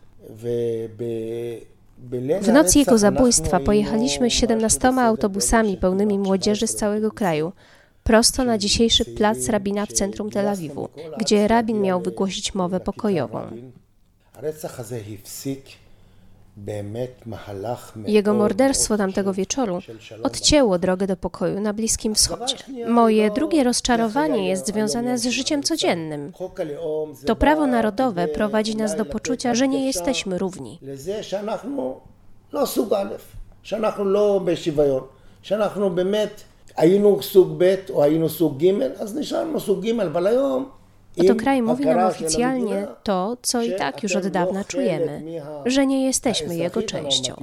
W 2.42 2.48
noc 2.52 2.74
jego 2.74 2.98
zabójstwa 2.98 3.60
pojechaliśmy 3.60 4.30
17 4.30 4.88
autobusami 4.88 5.76
pełnymi 5.76 6.18
młodzieży 6.18 6.66
z 6.66 6.74
całego 6.74 7.10
kraju 7.10 7.52
prosto 8.04 8.44
na 8.44 8.58
dzisiejszy 8.58 9.04
plac 9.04 9.48
rabina 9.48 9.86
w 9.86 9.92
centrum 9.92 10.30
Tel 10.30 10.48
Awiwu, 10.48 10.88
gdzie 11.18 11.48
rabin 11.48 11.80
miał 11.80 12.00
wygłosić 12.00 12.54
mowę 12.54 12.80
pokojową. 12.80 13.40
Jego 18.06 18.34
morderstwo 18.34 18.96
tamtego 18.96 19.32
wieczoru 19.32 19.78
odcięło 20.22 20.78
drogę 20.78 21.06
do 21.06 21.16
pokoju 21.16 21.60
na 21.60 21.72
Bliskim 21.72 22.14
Wschodzie. 22.14 22.56
Moje 22.88 23.30
drugie 23.30 23.64
rozczarowanie 23.64 24.48
jest 24.48 24.66
związane 24.66 25.18
z 25.18 25.26
życiem 25.26 25.62
codziennym. 25.62 26.32
To 27.26 27.36
prawo 27.36 27.66
narodowe 27.66 28.28
prowadzi 28.28 28.76
nas 28.76 28.96
do 28.96 29.04
poczucia, 29.04 29.54
że 29.54 29.68
nie 29.68 29.86
jesteśmy 29.86 30.38
równi. 30.38 30.78
שאנחנו 35.42 35.90
באמת 35.90 36.44
היינו 36.76 37.22
סוג 37.22 37.54
ב' 37.58 37.74
או 37.90 38.02
היינו 38.02 38.28
סוג 38.28 38.64
ג', 38.64 38.82
אז 38.98 39.16
נשארנו 39.16 39.60
סוג 39.60 39.86
ג', 39.86 40.00
אבל 40.00 40.26
היום 40.26 40.78
Oto 41.18 41.34
kraj 41.34 41.62
mówi 41.62 41.86
nam 41.86 41.98
oficjalnie 41.98 42.86
to, 43.02 43.36
co 43.42 43.62
i 43.62 43.72
tak 43.72 44.02
już 44.02 44.16
od 44.16 44.26
dawna 44.26 44.64
czujemy, 44.64 45.22
że 45.66 45.86
nie 45.86 46.06
jesteśmy 46.06 46.56
jego 46.56 46.82
częścią. 46.82 47.34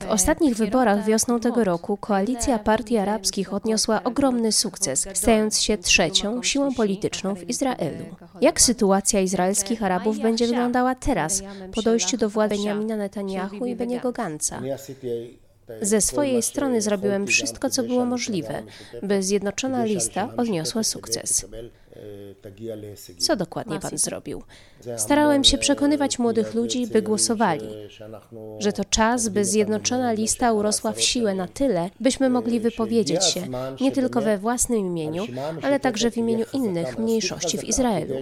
W 0.00 0.10
ostatnich 0.10 0.56
wyborach 0.56 1.04
wiosną 1.04 1.40
tego 1.40 1.64
roku 1.64 1.96
koalicja 1.96 2.58
partii 2.58 2.96
arabskich 2.96 3.54
odniosła 3.54 4.02
ogromny 4.04 4.52
sukces, 4.52 5.08
stając 5.14 5.60
się 5.60 5.78
trzecią 5.78 6.42
siłą 6.42 6.74
polityczną 6.74 7.34
w 7.34 7.48
Izraelu. 7.48 8.04
Jak 8.40 8.60
sytuacja 8.60 9.20
izraelskich 9.20 9.82
Arabów 9.82 10.18
będzie 10.18 10.46
wyglądała 10.46 10.94
teraz, 10.94 11.42
po 11.74 11.82
dojściu 11.82 12.16
do 12.16 12.28
władzy 12.28 12.54
Benjamina 12.54 12.96
Netanyahu 12.96 13.66
i 13.66 13.74
Beniego 13.74 14.12
Gantza? 14.12 14.60
Ze 15.81 16.01
swojej 16.01 16.41
strony 16.41 16.81
zrobiłem 16.81 17.27
wszystko, 17.27 17.69
co 17.69 17.83
było 17.83 18.05
możliwe, 18.05 18.63
by 19.03 19.23
Zjednoczona 19.23 19.85
Lista 19.85 20.33
odniosła 20.37 20.83
sukces. 20.83 21.45
Co 23.17 23.35
dokładnie 23.35 23.79
pan 23.79 23.97
zrobił? 23.97 24.43
Starałem 24.97 25.43
się 25.43 25.57
przekonywać 25.57 26.19
młodych 26.19 26.53
ludzi, 26.53 26.87
by 26.87 27.01
głosowali, 27.01 27.67
że 28.59 28.73
to 28.73 28.85
czas, 28.85 29.29
by 29.29 29.45
Zjednoczona 29.45 30.13
Lista 30.13 30.53
urosła 30.53 30.91
w 30.91 31.01
siłę 31.01 31.35
na 31.35 31.47
tyle, 31.47 31.89
byśmy 31.99 32.29
mogli 32.29 32.59
wypowiedzieć 32.59 33.25
się 33.25 33.41
nie 33.81 33.91
tylko 33.91 34.21
we 34.21 34.37
własnym 34.37 34.79
imieniu, 34.79 35.25
ale 35.61 35.79
także 35.79 36.11
w 36.11 36.17
imieniu 36.17 36.45
innych 36.53 36.99
mniejszości 36.99 37.57
w 37.57 37.63
Izraelu. 37.63 38.15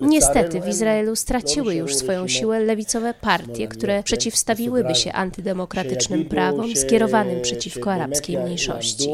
Niestety 0.00 0.60
w 0.60 0.68
Izraelu 0.68 1.16
straciły 1.16 1.74
już 1.74 1.94
swoją 1.94 2.28
siłę 2.28 2.60
lewicowe 2.60 3.14
partie, 3.20 3.68
które 3.68 4.02
przeciwstawiłyby 4.02 4.94
się 4.94 5.12
antydemokratycznym 5.12 6.24
prawom 6.24 6.76
skierowanym 6.76 7.42
przeciwko 7.42 7.92
arabskiej 7.92 8.38
mniejszości. 8.38 9.08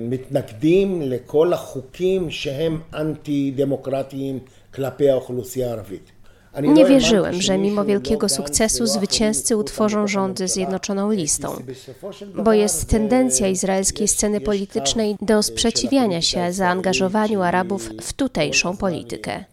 מתנגדים 0.00 1.02
לכל 1.02 1.52
החוקים 1.52 2.30
שהם 2.30 2.80
אנטי 2.94 3.50
דמוקרטיים 3.56 4.40
כלפי 4.74 5.10
האוכלוסייה 5.10 5.68
הערבית. 5.68 6.15
nie 6.61 6.85
wierzyłem, 6.85 7.41
że 7.41 7.57
mimo 7.57 7.85
wielkiego 7.85 8.29
sukcesu 8.29 8.85
zwycięzcy 8.85 9.57
utworzą 9.57 10.07
rząd 10.07 10.39
ze 10.39 10.47
Zjednoczoną 10.47 11.11
Listą, 11.11 11.63
bo 12.35 12.53
jest 12.53 12.89
tendencja 12.89 13.47
izraelskiej 13.47 14.07
sceny 14.07 14.41
politycznej 14.41 15.15
do 15.21 15.43
sprzeciwiania 15.43 16.21
się 16.21 16.53
zaangażowaniu 16.53 17.41
Arabów 17.41 17.89
w 18.01 18.13
tutejszą 18.13 18.77
politykę. 18.77 19.43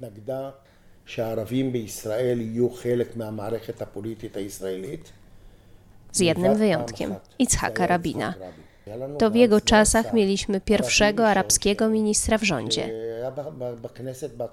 Z 6.13 6.21
jednym 6.21 6.57
wyjątkiem 6.57 7.15
Itzhaka 7.39 7.87
Rabina. 7.87 8.35
To 9.19 9.31
w 9.31 9.35
jego 9.35 9.61
czasach 9.61 10.13
mieliśmy 10.13 10.61
pierwszego 10.61 11.29
arabskiego 11.29 11.89
ministra 11.89 12.39
w 12.39 12.43
rządzie. 12.43 12.91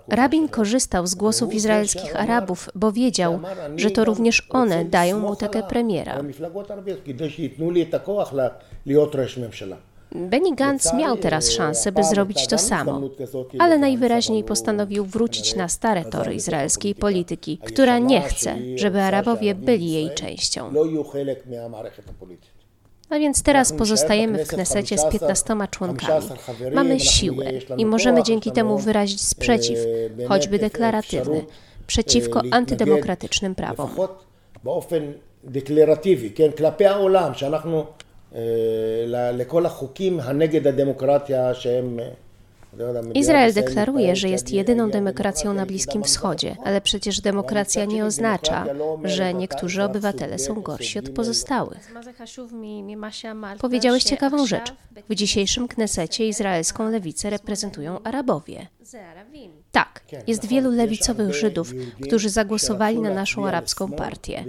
Rabin 0.08 0.50
korzystał 0.50 1.08
z 1.08 1.16
głosów 1.16 1.54
izraelskich 1.54 2.16
Arabów, 2.16 2.70
bo 2.76 2.92
wiedział, 2.92 3.40
że 3.76 3.92
to 3.92 4.06
również 4.06 4.48
one 4.50 4.86
dają 4.86 5.20
mu 5.20 5.36
takę 5.36 5.64
premiera. 5.64 6.24
Benny 10.16 10.56
Gantz 10.56 10.94
miał 10.94 11.18
teraz 11.18 11.52
szansę, 11.52 11.92
by 11.92 12.04
zrobić 12.04 12.48
to 12.48 12.58
samo, 12.58 13.02
ale 13.60 13.78
najwyraźniej 13.78 14.44
postanowił 14.44 15.06
wrócić 15.06 15.56
na 15.56 15.70
stare 15.70 16.06
tory 16.06 16.36
izraelskiej 16.36 16.96
polityki, 16.96 17.58
która 17.58 18.00
nie 18.00 18.22
chce, 18.22 18.56
żeby 18.76 19.02
Arabowie 19.02 19.56
byli 19.56 19.92
jej 19.92 20.10
częścią. 20.16 20.74
A 23.11 23.19
więc 23.19 23.43
teraz 23.43 23.73
pozostajemy 23.73 24.45
w 24.45 24.49
Knesecie 24.49 24.99
z 24.99 25.05
15 25.13 25.55
członkami. 25.71 26.27
Mamy 26.75 27.01
siłę 27.01 27.47
i 27.77 27.87
możemy 27.87 28.23
dzięki 28.23 28.53
temu 28.53 28.79
wyrazić 28.79 29.21
sprzeciw, 29.21 29.79
choćby 30.29 30.59
deklaratywny, 30.59 31.45
przeciwko 31.87 32.43
antydemokratycznym 32.51 33.55
prawom. 33.55 33.91
לכל 39.33 39.67
החוקים 39.67 40.21
הנגד 40.21 40.67
הדמוקרטיה 40.67 41.55
שהם 41.55 42.01
Izrael 43.14 43.54
deklaruje, 43.54 44.16
że 44.16 44.30
jest 44.30 44.52
jedyną 44.52 44.90
demokracją 44.90 45.54
na 45.54 45.66
Bliskim 45.66 46.04
Wschodzie, 46.04 46.56
ale 46.64 46.82
przecież 46.82 47.22
demokracja 47.22 47.86
nie 47.86 48.06
oznacza, 48.06 48.66
że 49.04 49.34
niektórzy 49.34 49.84
obywatele 49.84 50.40
są 50.40 50.62
gorsi 50.62 51.00
od 51.00 51.10
pozostałych. 51.10 51.94
Powiedziałeś 53.60 54.04
ciekawą 54.04 54.46
rzecz. 54.46 54.74
W 55.10 55.16
dzisiejszym 55.16 55.68
Knesecie 55.68 56.28
izraelską 56.28 56.90
lewicę 56.90 57.30
reprezentują 57.30 58.04
Arabowie. 58.04 58.68
Tak, 59.72 60.02
jest 60.28 60.46
wielu 60.46 60.72
lewicowych 60.72 61.36
Żydów, 61.36 61.74
którzy 62.02 62.30
zagłosowali 62.30 63.00
na 63.00 63.14
naszą 63.14 63.48
arabską 63.48 63.92
partię. 63.92 64.46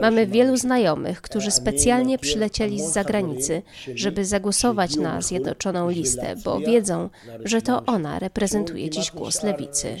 Mamy 0.00 0.26
wielu 0.26 0.56
znajomych, 0.56 1.20
którzy 1.20 1.50
specjalnie 1.50 2.18
przylecieli 2.18 2.80
z 2.80 2.92
zagranicy, 2.92 3.62
żeby 3.94 4.24
zagłosować 4.24 4.96
na 4.96 5.20
Zjednoczoną 5.20 5.90
Listę, 5.90 6.36
bo 6.44 6.60
wiedzą, 6.60 7.10
że 7.44 7.62
to 7.62 7.86
ona 7.86 8.18
reprezentuje 8.18 8.90
dziś 8.90 9.10
głos 9.10 9.42
lewicy. 9.42 9.96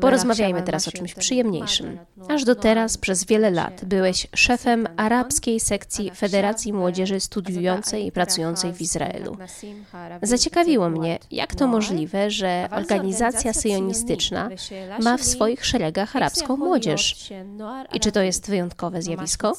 Porozmawiajmy 0.00 0.62
teraz 0.62 0.88
o 0.88 0.92
czymś 0.92 1.14
przyjemniejszym. 1.14 1.98
Aż 2.28 2.44
do 2.44 2.54
teraz 2.54 2.98
przez 2.98 3.24
wiele 3.24 3.50
lat 3.50 3.84
byłeś 3.84 4.26
szefem 4.34 4.88
arabskiej 4.96 5.60
sekcji 5.60 6.10
Federacji 6.10 6.72
Młodzieży 6.72 7.20
Studiującej 7.20 8.06
i 8.06 8.12
Pracującej 8.12 8.72
w 8.72 8.80
Izraelu. 8.80 9.36
Zaciekawiło 10.22 10.90
mnie, 10.90 11.18
jak 11.30 11.54
to 11.54 11.66
możliwe, 11.66 12.30
że 12.30 12.68
organizacja 12.70 13.52
syjonistyczna 13.52 14.50
ma 15.02 15.16
w 15.16 15.24
swoich 15.24 15.66
szeregach 15.66 16.16
arabską 16.16 16.56
młodzież. 16.56 17.32
I 17.92 18.00
czy 18.00 18.12
to 18.12 18.22
jest 18.22 18.50
wyjątkowe 18.50 19.02
zjawisko? 19.02 19.56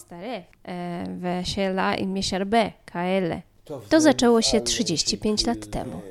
To 3.89 4.01
zaczęło 4.01 4.41
się 4.41 4.62
35 4.62 5.45
lat 5.45 5.69
temu. 5.69 6.01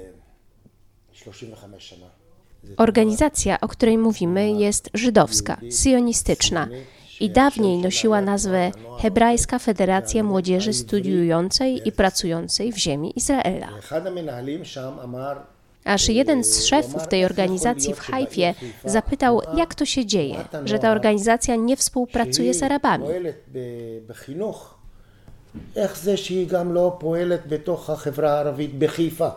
Organizacja, 2.78 3.60
o 3.62 3.68
której 3.68 3.98
mówimy, 3.98 4.52
jest 4.52 4.90
żydowska, 4.94 5.58
syjonistyczna 5.72 6.68
i 7.20 7.30
dawniej 7.30 7.78
nosiła 7.78 8.22
nazwę 8.22 8.72
Hebrajska 9.02 9.60
Federacja 9.60 10.24
Młodzieży 10.24 10.74
Studiującej 10.74 11.88
i 11.88 11.92
Pracującej 11.92 12.74
w 12.74 12.78
ziemi 12.78 13.14
Izraela. 13.16 13.70
Aż 15.84 16.10
jeden 16.10 16.44
z 16.44 16.66
szefów 16.66 17.08
tej 17.08 17.26
organizacji 17.26 17.94
w 17.94 18.00
Hajfie 18.00 18.54
zapytał, 18.86 19.42
jak 19.58 19.76
to 19.76 19.86
się 19.86 20.06
dzieje, 20.06 20.36
że 20.66 20.80
ta 20.80 20.92
organizacja 20.92 21.56
nie 21.56 21.78
współpracuje 21.78 22.54
z 22.54 22.64
Arabami. 22.64 23.06
איך 25.76 25.98
זה 25.98 26.18
שהיא 26.18 26.48
גם 26.48 26.74
לא 26.74 26.98
פועלת 27.00 27.48
בתוך 27.48 27.90
החברה 27.90 28.34
הערבית 28.34 28.80
בחיפה? 28.80 29.30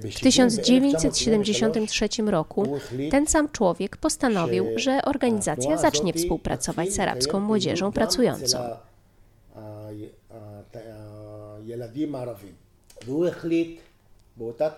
w 0.00 0.20
1973 0.20 2.08
roku 2.26 2.78
ten 3.10 3.26
sam 3.26 3.48
człowiek 3.48 3.96
postanowił, 3.96 4.66
że 4.76 5.02
organizacja 5.04 5.76
zacznie 5.76 6.12
współpracować 6.12 6.92
z 6.92 7.00
arabską 7.00 7.40
młodzieżą 7.40 7.92
pracującą. 7.92 8.58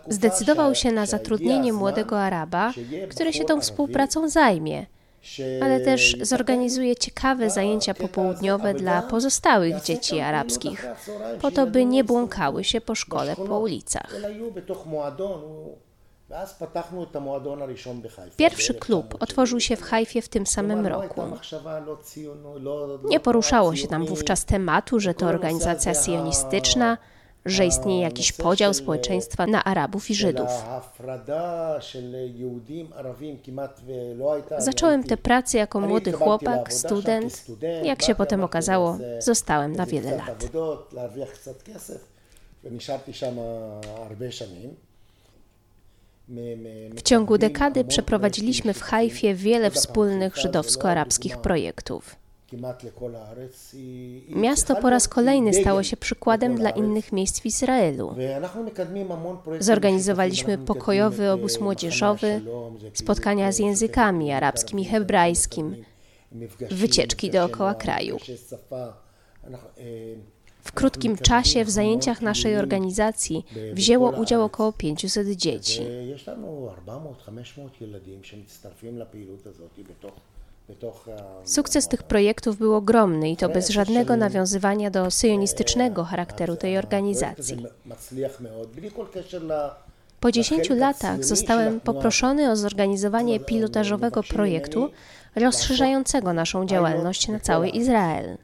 Zdecydował 0.08 0.74
się 0.74 0.92
na 0.92 1.06
zatrudnienie 1.06 1.72
młodego 1.72 2.20
Araba, 2.20 2.72
który 3.10 3.32
się 3.32 3.44
tą 3.44 3.60
współpracą 3.60 4.28
zajmie 4.28 4.86
ale 5.62 5.80
też 5.80 6.16
zorganizuje 6.20 6.96
ciekawe 6.96 7.50
zajęcia 7.50 7.94
popołudniowe 7.94 8.74
dla 8.74 9.02
pozostałych 9.02 9.82
dzieci 9.82 10.20
arabskich, 10.20 10.86
po 11.40 11.50
to, 11.50 11.66
by 11.66 11.84
nie 11.84 12.04
błąkały 12.04 12.64
się 12.64 12.80
po 12.80 12.94
szkole 12.94 13.36
po 13.36 13.58
ulicach. 13.58 14.14
Pierwszy 18.36 18.74
klub 18.74 19.16
otworzył 19.20 19.60
się 19.60 19.76
w 19.76 19.82
Hajfie 19.82 20.22
w 20.22 20.28
tym 20.28 20.46
samym 20.46 20.86
roku. 20.86 21.22
Nie 23.04 23.20
poruszało 23.20 23.76
się 23.76 23.88
tam 23.88 24.06
wówczas 24.06 24.44
tematu, 24.44 25.00
że 25.00 25.14
to 25.14 25.26
organizacja 25.26 25.94
sionistyczna, 25.94 26.98
że 27.46 27.66
istnieje 27.66 28.00
jakiś 28.00 28.32
podział 28.32 28.74
społeczeństwa 28.74 29.46
na 29.46 29.64
Arabów 29.64 30.10
i 30.10 30.14
Żydów. 30.14 30.48
Zacząłem 34.58 35.04
tę 35.04 35.16
pracę 35.16 35.58
jako 35.58 35.80
młody 35.80 36.12
chłopak, 36.12 36.72
student. 36.72 37.46
Jak 37.82 38.02
się 38.02 38.14
potem 38.14 38.44
okazało, 38.44 38.98
zostałem 39.18 39.72
na 39.72 39.86
wiele 39.86 40.16
lat. 40.16 40.46
W 46.96 47.02
ciągu 47.02 47.38
dekady 47.38 47.84
przeprowadziliśmy 47.84 48.74
w 48.74 48.82
Hajfie 48.82 49.34
wiele 49.34 49.70
wspólnych 49.70 50.36
żydowsko-arabskich 50.36 51.36
projektów. 51.36 52.16
Miasto 54.28 54.76
po 54.76 54.90
raz 54.90 55.08
kolejny 55.08 55.54
stało 55.54 55.82
się 55.82 55.96
przykładem 55.96 56.56
dla 56.56 56.70
innych 56.70 57.12
miejsc 57.12 57.40
w 57.40 57.46
Izraelu. 57.46 58.14
Zorganizowaliśmy 59.60 60.58
pokojowy 60.58 61.30
obóz 61.30 61.60
młodzieżowy, 61.60 62.40
spotkania 62.92 63.52
z 63.52 63.58
językami 63.58 64.32
arabskim 64.32 64.78
i 64.78 64.84
hebrajskim, 64.84 65.84
wycieczki 66.70 67.30
dookoła 67.30 67.74
kraju. 67.74 68.18
W 70.60 70.72
krótkim 70.72 71.16
czasie 71.16 71.64
w 71.64 71.70
zajęciach 71.70 72.22
naszej 72.22 72.56
organizacji 72.56 73.46
wzięło 73.72 74.10
udział 74.10 74.42
około 74.42 74.72
500 74.72 75.28
dzieci. 75.30 75.80
Sukces 81.44 81.88
tych 81.88 82.02
projektów 82.02 82.58
był 82.58 82.74
ogromny 82.74 83.30
i 83.30 83.36
to 83.36 83.48
bez 83.48 83.68
żadnego 83.68 84.16
nawiązywania 84.16 84.90
do 84.90 85.10
syjonistycznego 85.10 86.04
charakteru 86.04 86.56
tej 86.56 86.78
organizacji. 86.78 87.66
Po 90.20 90.32
10 90.32 90.70
latach 90.70 91.24
zostałem 91.24 91.80
poproszony 91.80 92.50
o 92.50 92.56
zorganizowanie 92.56 93.40
pilotażowego 93.40 94.22
projektu 94.22 94.90
rozszerzającego 95.36 96.32
naszą 96.32 96.66
działalność 96.66 97.28
na 97.28 97.40
cały 97.40 97.68
Izrael. 97.68 98.38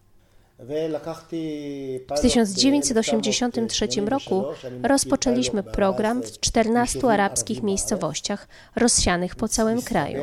W 2.17 2.21
1983 2.21 3.89
roku 4.07 4.45
rozpoczęliśmy 4.83 5.63
program 5.63 6.23
w 6.23 6.41
14 6.41 7.09
arabskich 7.09 7.63
miejscowościach 7.63 8.49
rozsianych 8.77 9.37
po 9.37 9.49
całym 9.49 9.83
kraju. 9.83 10.23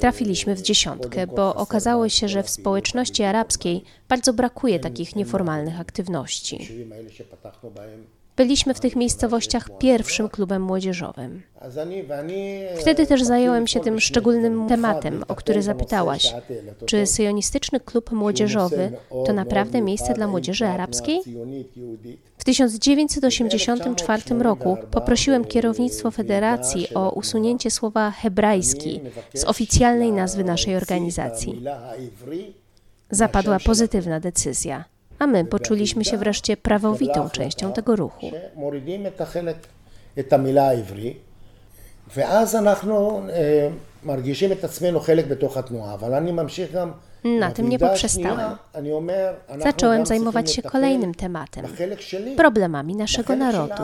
Trafiliśmy 0.00 0.54
w 0.54 0.62
dziesiątkę, 0.62 1.26
bo 1.26 1.54
okazało 1.54 2.08
się, 2.08 2.28
że 2.28 2.42
w 2.42 2.50
społeczności 2.50 3.22
arabskiej 3.22 3.84
bardzo 4.08 4.32
brakuje 4.32 4.80
takich 4.80 5.16
nieformalnych 5.16 5.80
aktywności. 5.80 6.68
Byliśmy 8.36 8.74
w 8.74 8.80
tych 8.80 8.96
miejscowościach 8.96 9.78
pierwszym 9.78 10.28
klubem 10.28 10.62
młodzieżowym. 10.62 11.42
Wtedy 12.80 13.06
też 13.06 13.22
zająłem 13.22 13.66
się 13.66 13.80
tym 13.80 14.00
szczególnym 14.00 14.68
tematem, 14.68 15.24
o 15.28 15.34
który 15.34 15.62
zapytałaś. 15.62 16.34
Czy 16.86 17.06
syjonistyczny 17.06 17.80
klub 17.80 18.12
młodzieżowy 18.12 18.92
to 19.26 19.32
naprawdę 19.32 19.82
miejsce 19.82 20.14
dla 20.14 20.26
młodzieży 20.26 20.66
arabskiej? 20.66 21.20
W 22.38 22.44
1984 22.44 24.22
roku 24.38 24.76
poprosiłem 24.90 25.44
kierownictwo 25.44 26.10
federacji 26.10 26.94
o 26.94 27.10
usunięcie 27.10 27.70
słowa 27.70 28.10
hebrajski 28.10 29.00
z 29.34 29.44
oficjalnej 29.44 30.12
nazwy 30.12 30.44
naszej 30.44 30.76
organizacji. 30.76 31.62
Zapadła 33.10 33.58
pozytywna 33.58 34.20
decyzja 34.20 34.84
a 35.22 35.26
my 35.26 35.44
poczuliśmy 35.44 36.04
się 36.04 36.16
wreszcie 36.16 36.56
prawowitą 36.56 37.30
częścią 37.30 37.72
tego 37.72 37.96
ruchu. 37.96 38.30
Na 47.24 47.50
tym 47.50 47.68
nie 47.68 47.78
poprzestałem. 47.78 48.56
Zacząłem 49.58 50.06
zajmować 50.06 50.52
się 50.52 50.62
kolejnym 50.62 51.14
tematem 51.14 51.66
problemami 52.36 52.96
naszego 52.96 53.36
narodu. 53.36 53.82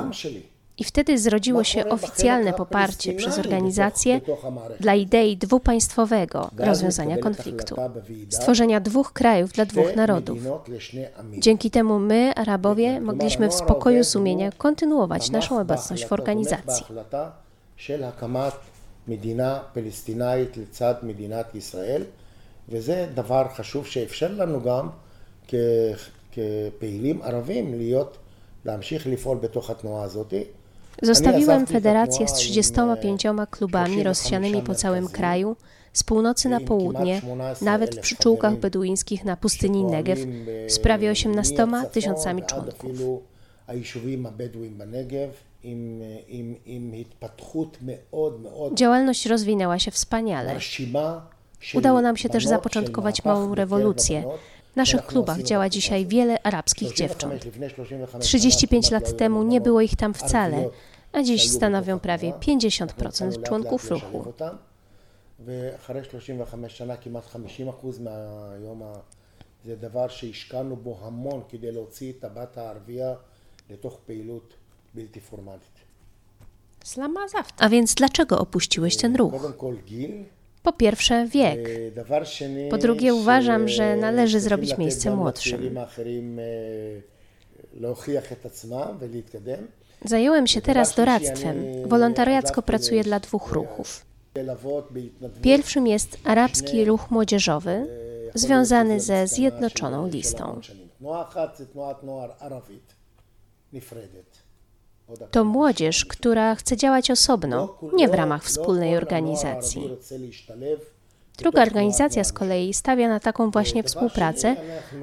I 0.78 0.84
wtedy 0.84 1.18
zrodziło 1.18 1.64
się 1.64 1.90
oficjalne 1.90 2.54
poparcie 2.54 3.14
przez 3.14 3.40
organizację 3.40 4.22
dla 4.80 4.96
idei 4.96 5.38
dwupaństwowego 5.38 6.50
rozwiązania 6.58 7.18
konfliktu, 7.18 7.76
stworzenia 8.30 8.80
dwóch 8.80 9.14
krajów 9.14 9.52
dla 9.52 9.66
dwóch 9.66 9.96
narodów. 9.96 10.38
Dzięki 11.38 11.72
temu 11.72 12.00
my, 12.00 12.34
Arabowie, 12.36 13.02
mogliśmy 13.02 13.50
w 13.50 13.54
spokoju 13.54 14.04
sumienia 14.04 14.52
kontynuować 14.52 15.30
naszą 15.32 15.60
obecność 15.60 16.06
w 16.06 16.14
organizacji. 16.14 16.86
וזה 22.70 23.08
דבר 23.16 23.48
חשוב 23.56 23.88
שאפשר 23.88 24.32
לנו 24.32 24.62
גם 24.62 24.90
כפעילים 26.32 27.22
ערבים 27.22 27.74
להיות, 27.78 28.18
להמשיך 28.66 29.08
לפעול 29.08 29.38
בתוך 29.38 29.70
התנועה 29.70 30.04
הזאת. 30.04 30.34
Zostawiłem 31.03 31.67
federację 31.67 32.29
z 32.29 32.33
35 32.33 33.23
klubami 33.51 34.03
rozsianymi 34.03 34.63
po 34.63 34.75
całym 34.75 35.09
kraju, 35.09 35.57
z 35.93 36.03
północy 36.03 36.49
na 36.49 36.61
południe, 36.61 37.23
nawet 37.63 37.97
w 37.97 38.01
przyczółkach 38.01 38.57
beduińskich 38.57 39.25
na 39.25 39.37
pustyni 39.37 39.85
Negev, 39.85 40.27
z 40.69 40.79
prawie 40.79 41.11
18 41.11 41.67
tysiącami 41.93 42.43
członków. 42.43 42.91
Działalność 48.75 49.27
rozwinęła 49.27 49.79
się 49.79 49.91
wspaniale. 49.91 50.57
Udało 51.75 52.03
nam 52.03 52.17
się 52.17 52.29
też 52.29 52.47
zapoczątkować 52.47 53.25
małą 53.25 53.55
rewolucję, 53.55 54.25
w 54.74 54.76
naszych 54.76 55.06
klubach 55.06 55.42
działa 55.42 55.70
dzisiaj 55.70 56.06
wiele 56.06 56.44
arabskich 56.44 56.94
dziewcząt. 56.94 57.46
35 58.20 58.92
lat 58.92 59.18
temu 59.18 59.44
nie 59.44 59.62
było 59.62 59.82
ich 59.82 59.96
tam 59.96 60.14
wcale, 60.14 60.70
a 61.12 61.24
dziś 61.24 61.50
stanowią 61.50 62.00
prawie 62.00 62.34
50% 62.34 63.44
członków 63.44 63.92
ruchu. 63.92 64.34
זה 69.66 69.76
דבר 69.76 70.08
שהשקענו 70.08 70.76
בו 70.76 71.00
המון 71.02 71.42
כדי 71.50 71.72
להוציא 71.72 72.12
את 72.12 72.24
הבת 72.24 72.58
הערבייה 72.58 73.16
לתוך 73.70 74.00
פעילות 74.06 74.54
בלתי 74.94 75.20
פורמלית. 75.20 75.84
A 77.60 77.70
więc 77.70 77.96
dlaczego 77.96 78.40
opuściłeś 78.40 78.98
ten 78.98 79.16
ruch? 79.16 79.34
Po 80.63 80.73
pierwsze, 80.73 81.27
wiek. 81.27 81.59
Po 82.71 82.79
drugie, 82.79 83.15
uważam, 83.15 83.69
że 83.69 83.97
należy 83.97 84.41
zrobić 84.41 84.79
miejsce 84.79 85.17
młodszym. 85.17 85.79
Zająłem 90.05 90.47
się 90.47 90.61
teraz 90.61 90.95
doradztwem. 90.95 91.65
Wolontariacko 91.87 92.63
pracuję 92.63 93.05
dla 93.05 93.21
dwóch 93.21 93.53
ruchów. 93.53 94.07
Pierwszym 95.43 95.87
jest 95.87 96.19
arabski 96.25 96.85
ruch 96.85 97.11
młodzieżowy, 97.11 97.87
związany 98.35 99.01
ze 99.01 99.27
Zjednoczoną 99.27 100.09
Listą. 100.09 100.61
To 105.31 105.45
młodzież, 105.45 106.05
która 106.05 106.55
chce 106.55 106.77
działać 106.77 107.11
osobno, 107.11 107.79
nie 107.93 108.09
w 108.09 108.15
ramach 108.15 108.45
wspólnej 108.45 108.97
organizacji. 108.97 109.97
Druga 111.39 111.63
organizacja 111.63 112.25
z 112.25 112.33
kolei 112.33 112.75
stawia 112.75 113.09
na 113.09 113.21
taką 113.21 113.51
właśnie 113.51 113.83
współpracę, 113.83 114.57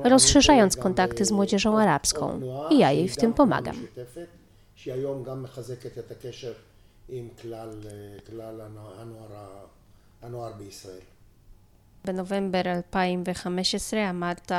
rozszerzając 0.04 0.78
kontakty 0.78 1.26
z 1.26 1.32
młodzieżą 1.32 1.80
arabską 1.80 2.42
i 2.70 2.78
ja 2.78 2.92
jej 2.92 3.10
w 3.10 3.18
tym 3.18 3.34
pomagam. 3.34 3.76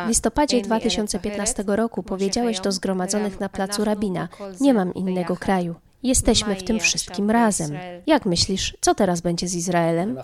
W 0.05 0.09
listopadzie 0.09 0.63
2015 0.63 1.65
roku 1.67 2.03
powiedziałeś 2.03 2.61
do 2.61 2.73
zgromadzonych 2.73 3.41
na 3.41 3.49
placu 3.49 3.85
Rabina: 3.85 4.29
Nie 4.61 4.75
mam 4.75 4.95
innego 4.95 5.37
kraju. 5.37 5.75
Jesteśmy 6.03 6.55
w 6.55 6.63
tym 6.63 6.81
wszystkim 6.81 7.31
razem. 7.31 7.71
Jak 8.07 8.27
myślisz, 8.27 8.77
co 8.81 8.95
teraz 8.95 9.21
będzie 9.21 9.49
z 9.49 9.55
Izraelem? 9.55 10.19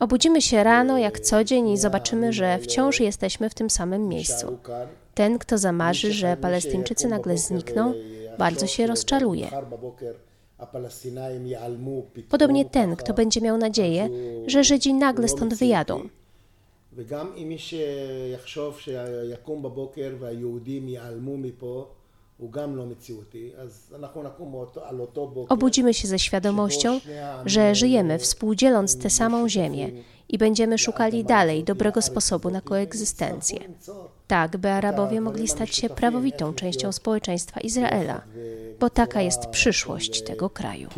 Obudzimy 0.00 0.42
się 0.42 0.64
rano 0.64 0.98
jak 0.98 1.20
co 1.20 1.44
dzień 1.44 1.68
i 1.68 1.78
zobaczymy, 1.78 2.32
że 2.32 2.58
wciąż 2.58 3.00
jesteśmy 3.00 3.50
w 3.50 3.54
tym 3.54 3.70
samym 3.70 4.08
miejscu. 4.08 4.58
Ten, 5.14 5.38
kto 5.38 5.58
zamarzy, 5.58 6.12
że 6.12 6.36
Palestyńczycy 6.36 7.08
nagle 7.08 7.38
znikną, 7.38 7.94
bardzo 8.38 8.66
się 8.66 8.86
rozczaruje. 8.86 9.50
Podobnie 12.28 12.64
ten, 12.64 12.96
kto 12.96 13.14
będzie 13.14 13.40
miał 13.40 13.58
nadzieję, 13.58 14.08
że 14.46 14.64
Żydzi 14.64 14.94
nagle 14.94 15.28
stąd 15.28 15.54
wyjadą. 15.54 16.08
Obudzimy 25.49 25.93
się 25.93 26.07
ze 26.07 26.19
świadomością, 26.19 26.99
że 27.45 27.75
żyjemy 27.75 28.19
współdzieląc 28.19 28.97
tę 28.97 29.09
samą 29.09 29.49
ziemię 29.49 29.91
i 30.29 30.37
będziemy 30.37 30.77
szukali 30.77 31.23
dalej 31.23 31.63
dobrego 31.63 32.01
sposobu 32.01 32.49
na 32.49 32.61
koegzystencję. 32.61 33.59
Tak, 34.27 34.57
by 34.57 34.69
Arabowie 34.69 35.21
mogli 35.21 35.47
stać 35.47 35.75
się 35.75 35.89
prawowitą 35.89 36.53
częścią 36.53 36.91
społeczeństwa 36.91 37.59
Izraela, 37.59 38.21
bo 38.79 38.89
taka 38.89 39.21
jest 39.21 39.45
przyszłość 39.47 40.21
tego 40.21 40.49
kraju. 40.49 40.89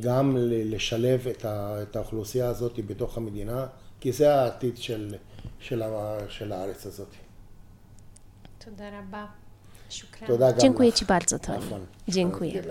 גם 0.00 0.36
לשלב 0.40 1.28
את, 1.28 1.44
ה, 1.44 1.82
את 1.82 1.96
האוכלוסייה 1.96 2.48
הזאת 2.48 2.80
בתוך 2.86 3.16
המדינה, 3.16 3.66
כי 4.00 4.12
זה 4.12 4.34
העתיד 4.34 4.76
של, 4.76 5.14
של, 5.58 5.82
של 6.28 6.52
הארץ 6.52 6.86
הזאת. 6.86 7.21
Dziękuję 10.57 10.93
Ci 10.93 11.05
bardzo, 11.05 11.39
Toni. 11.39 11.65
Dziękuję. 12.07 12.63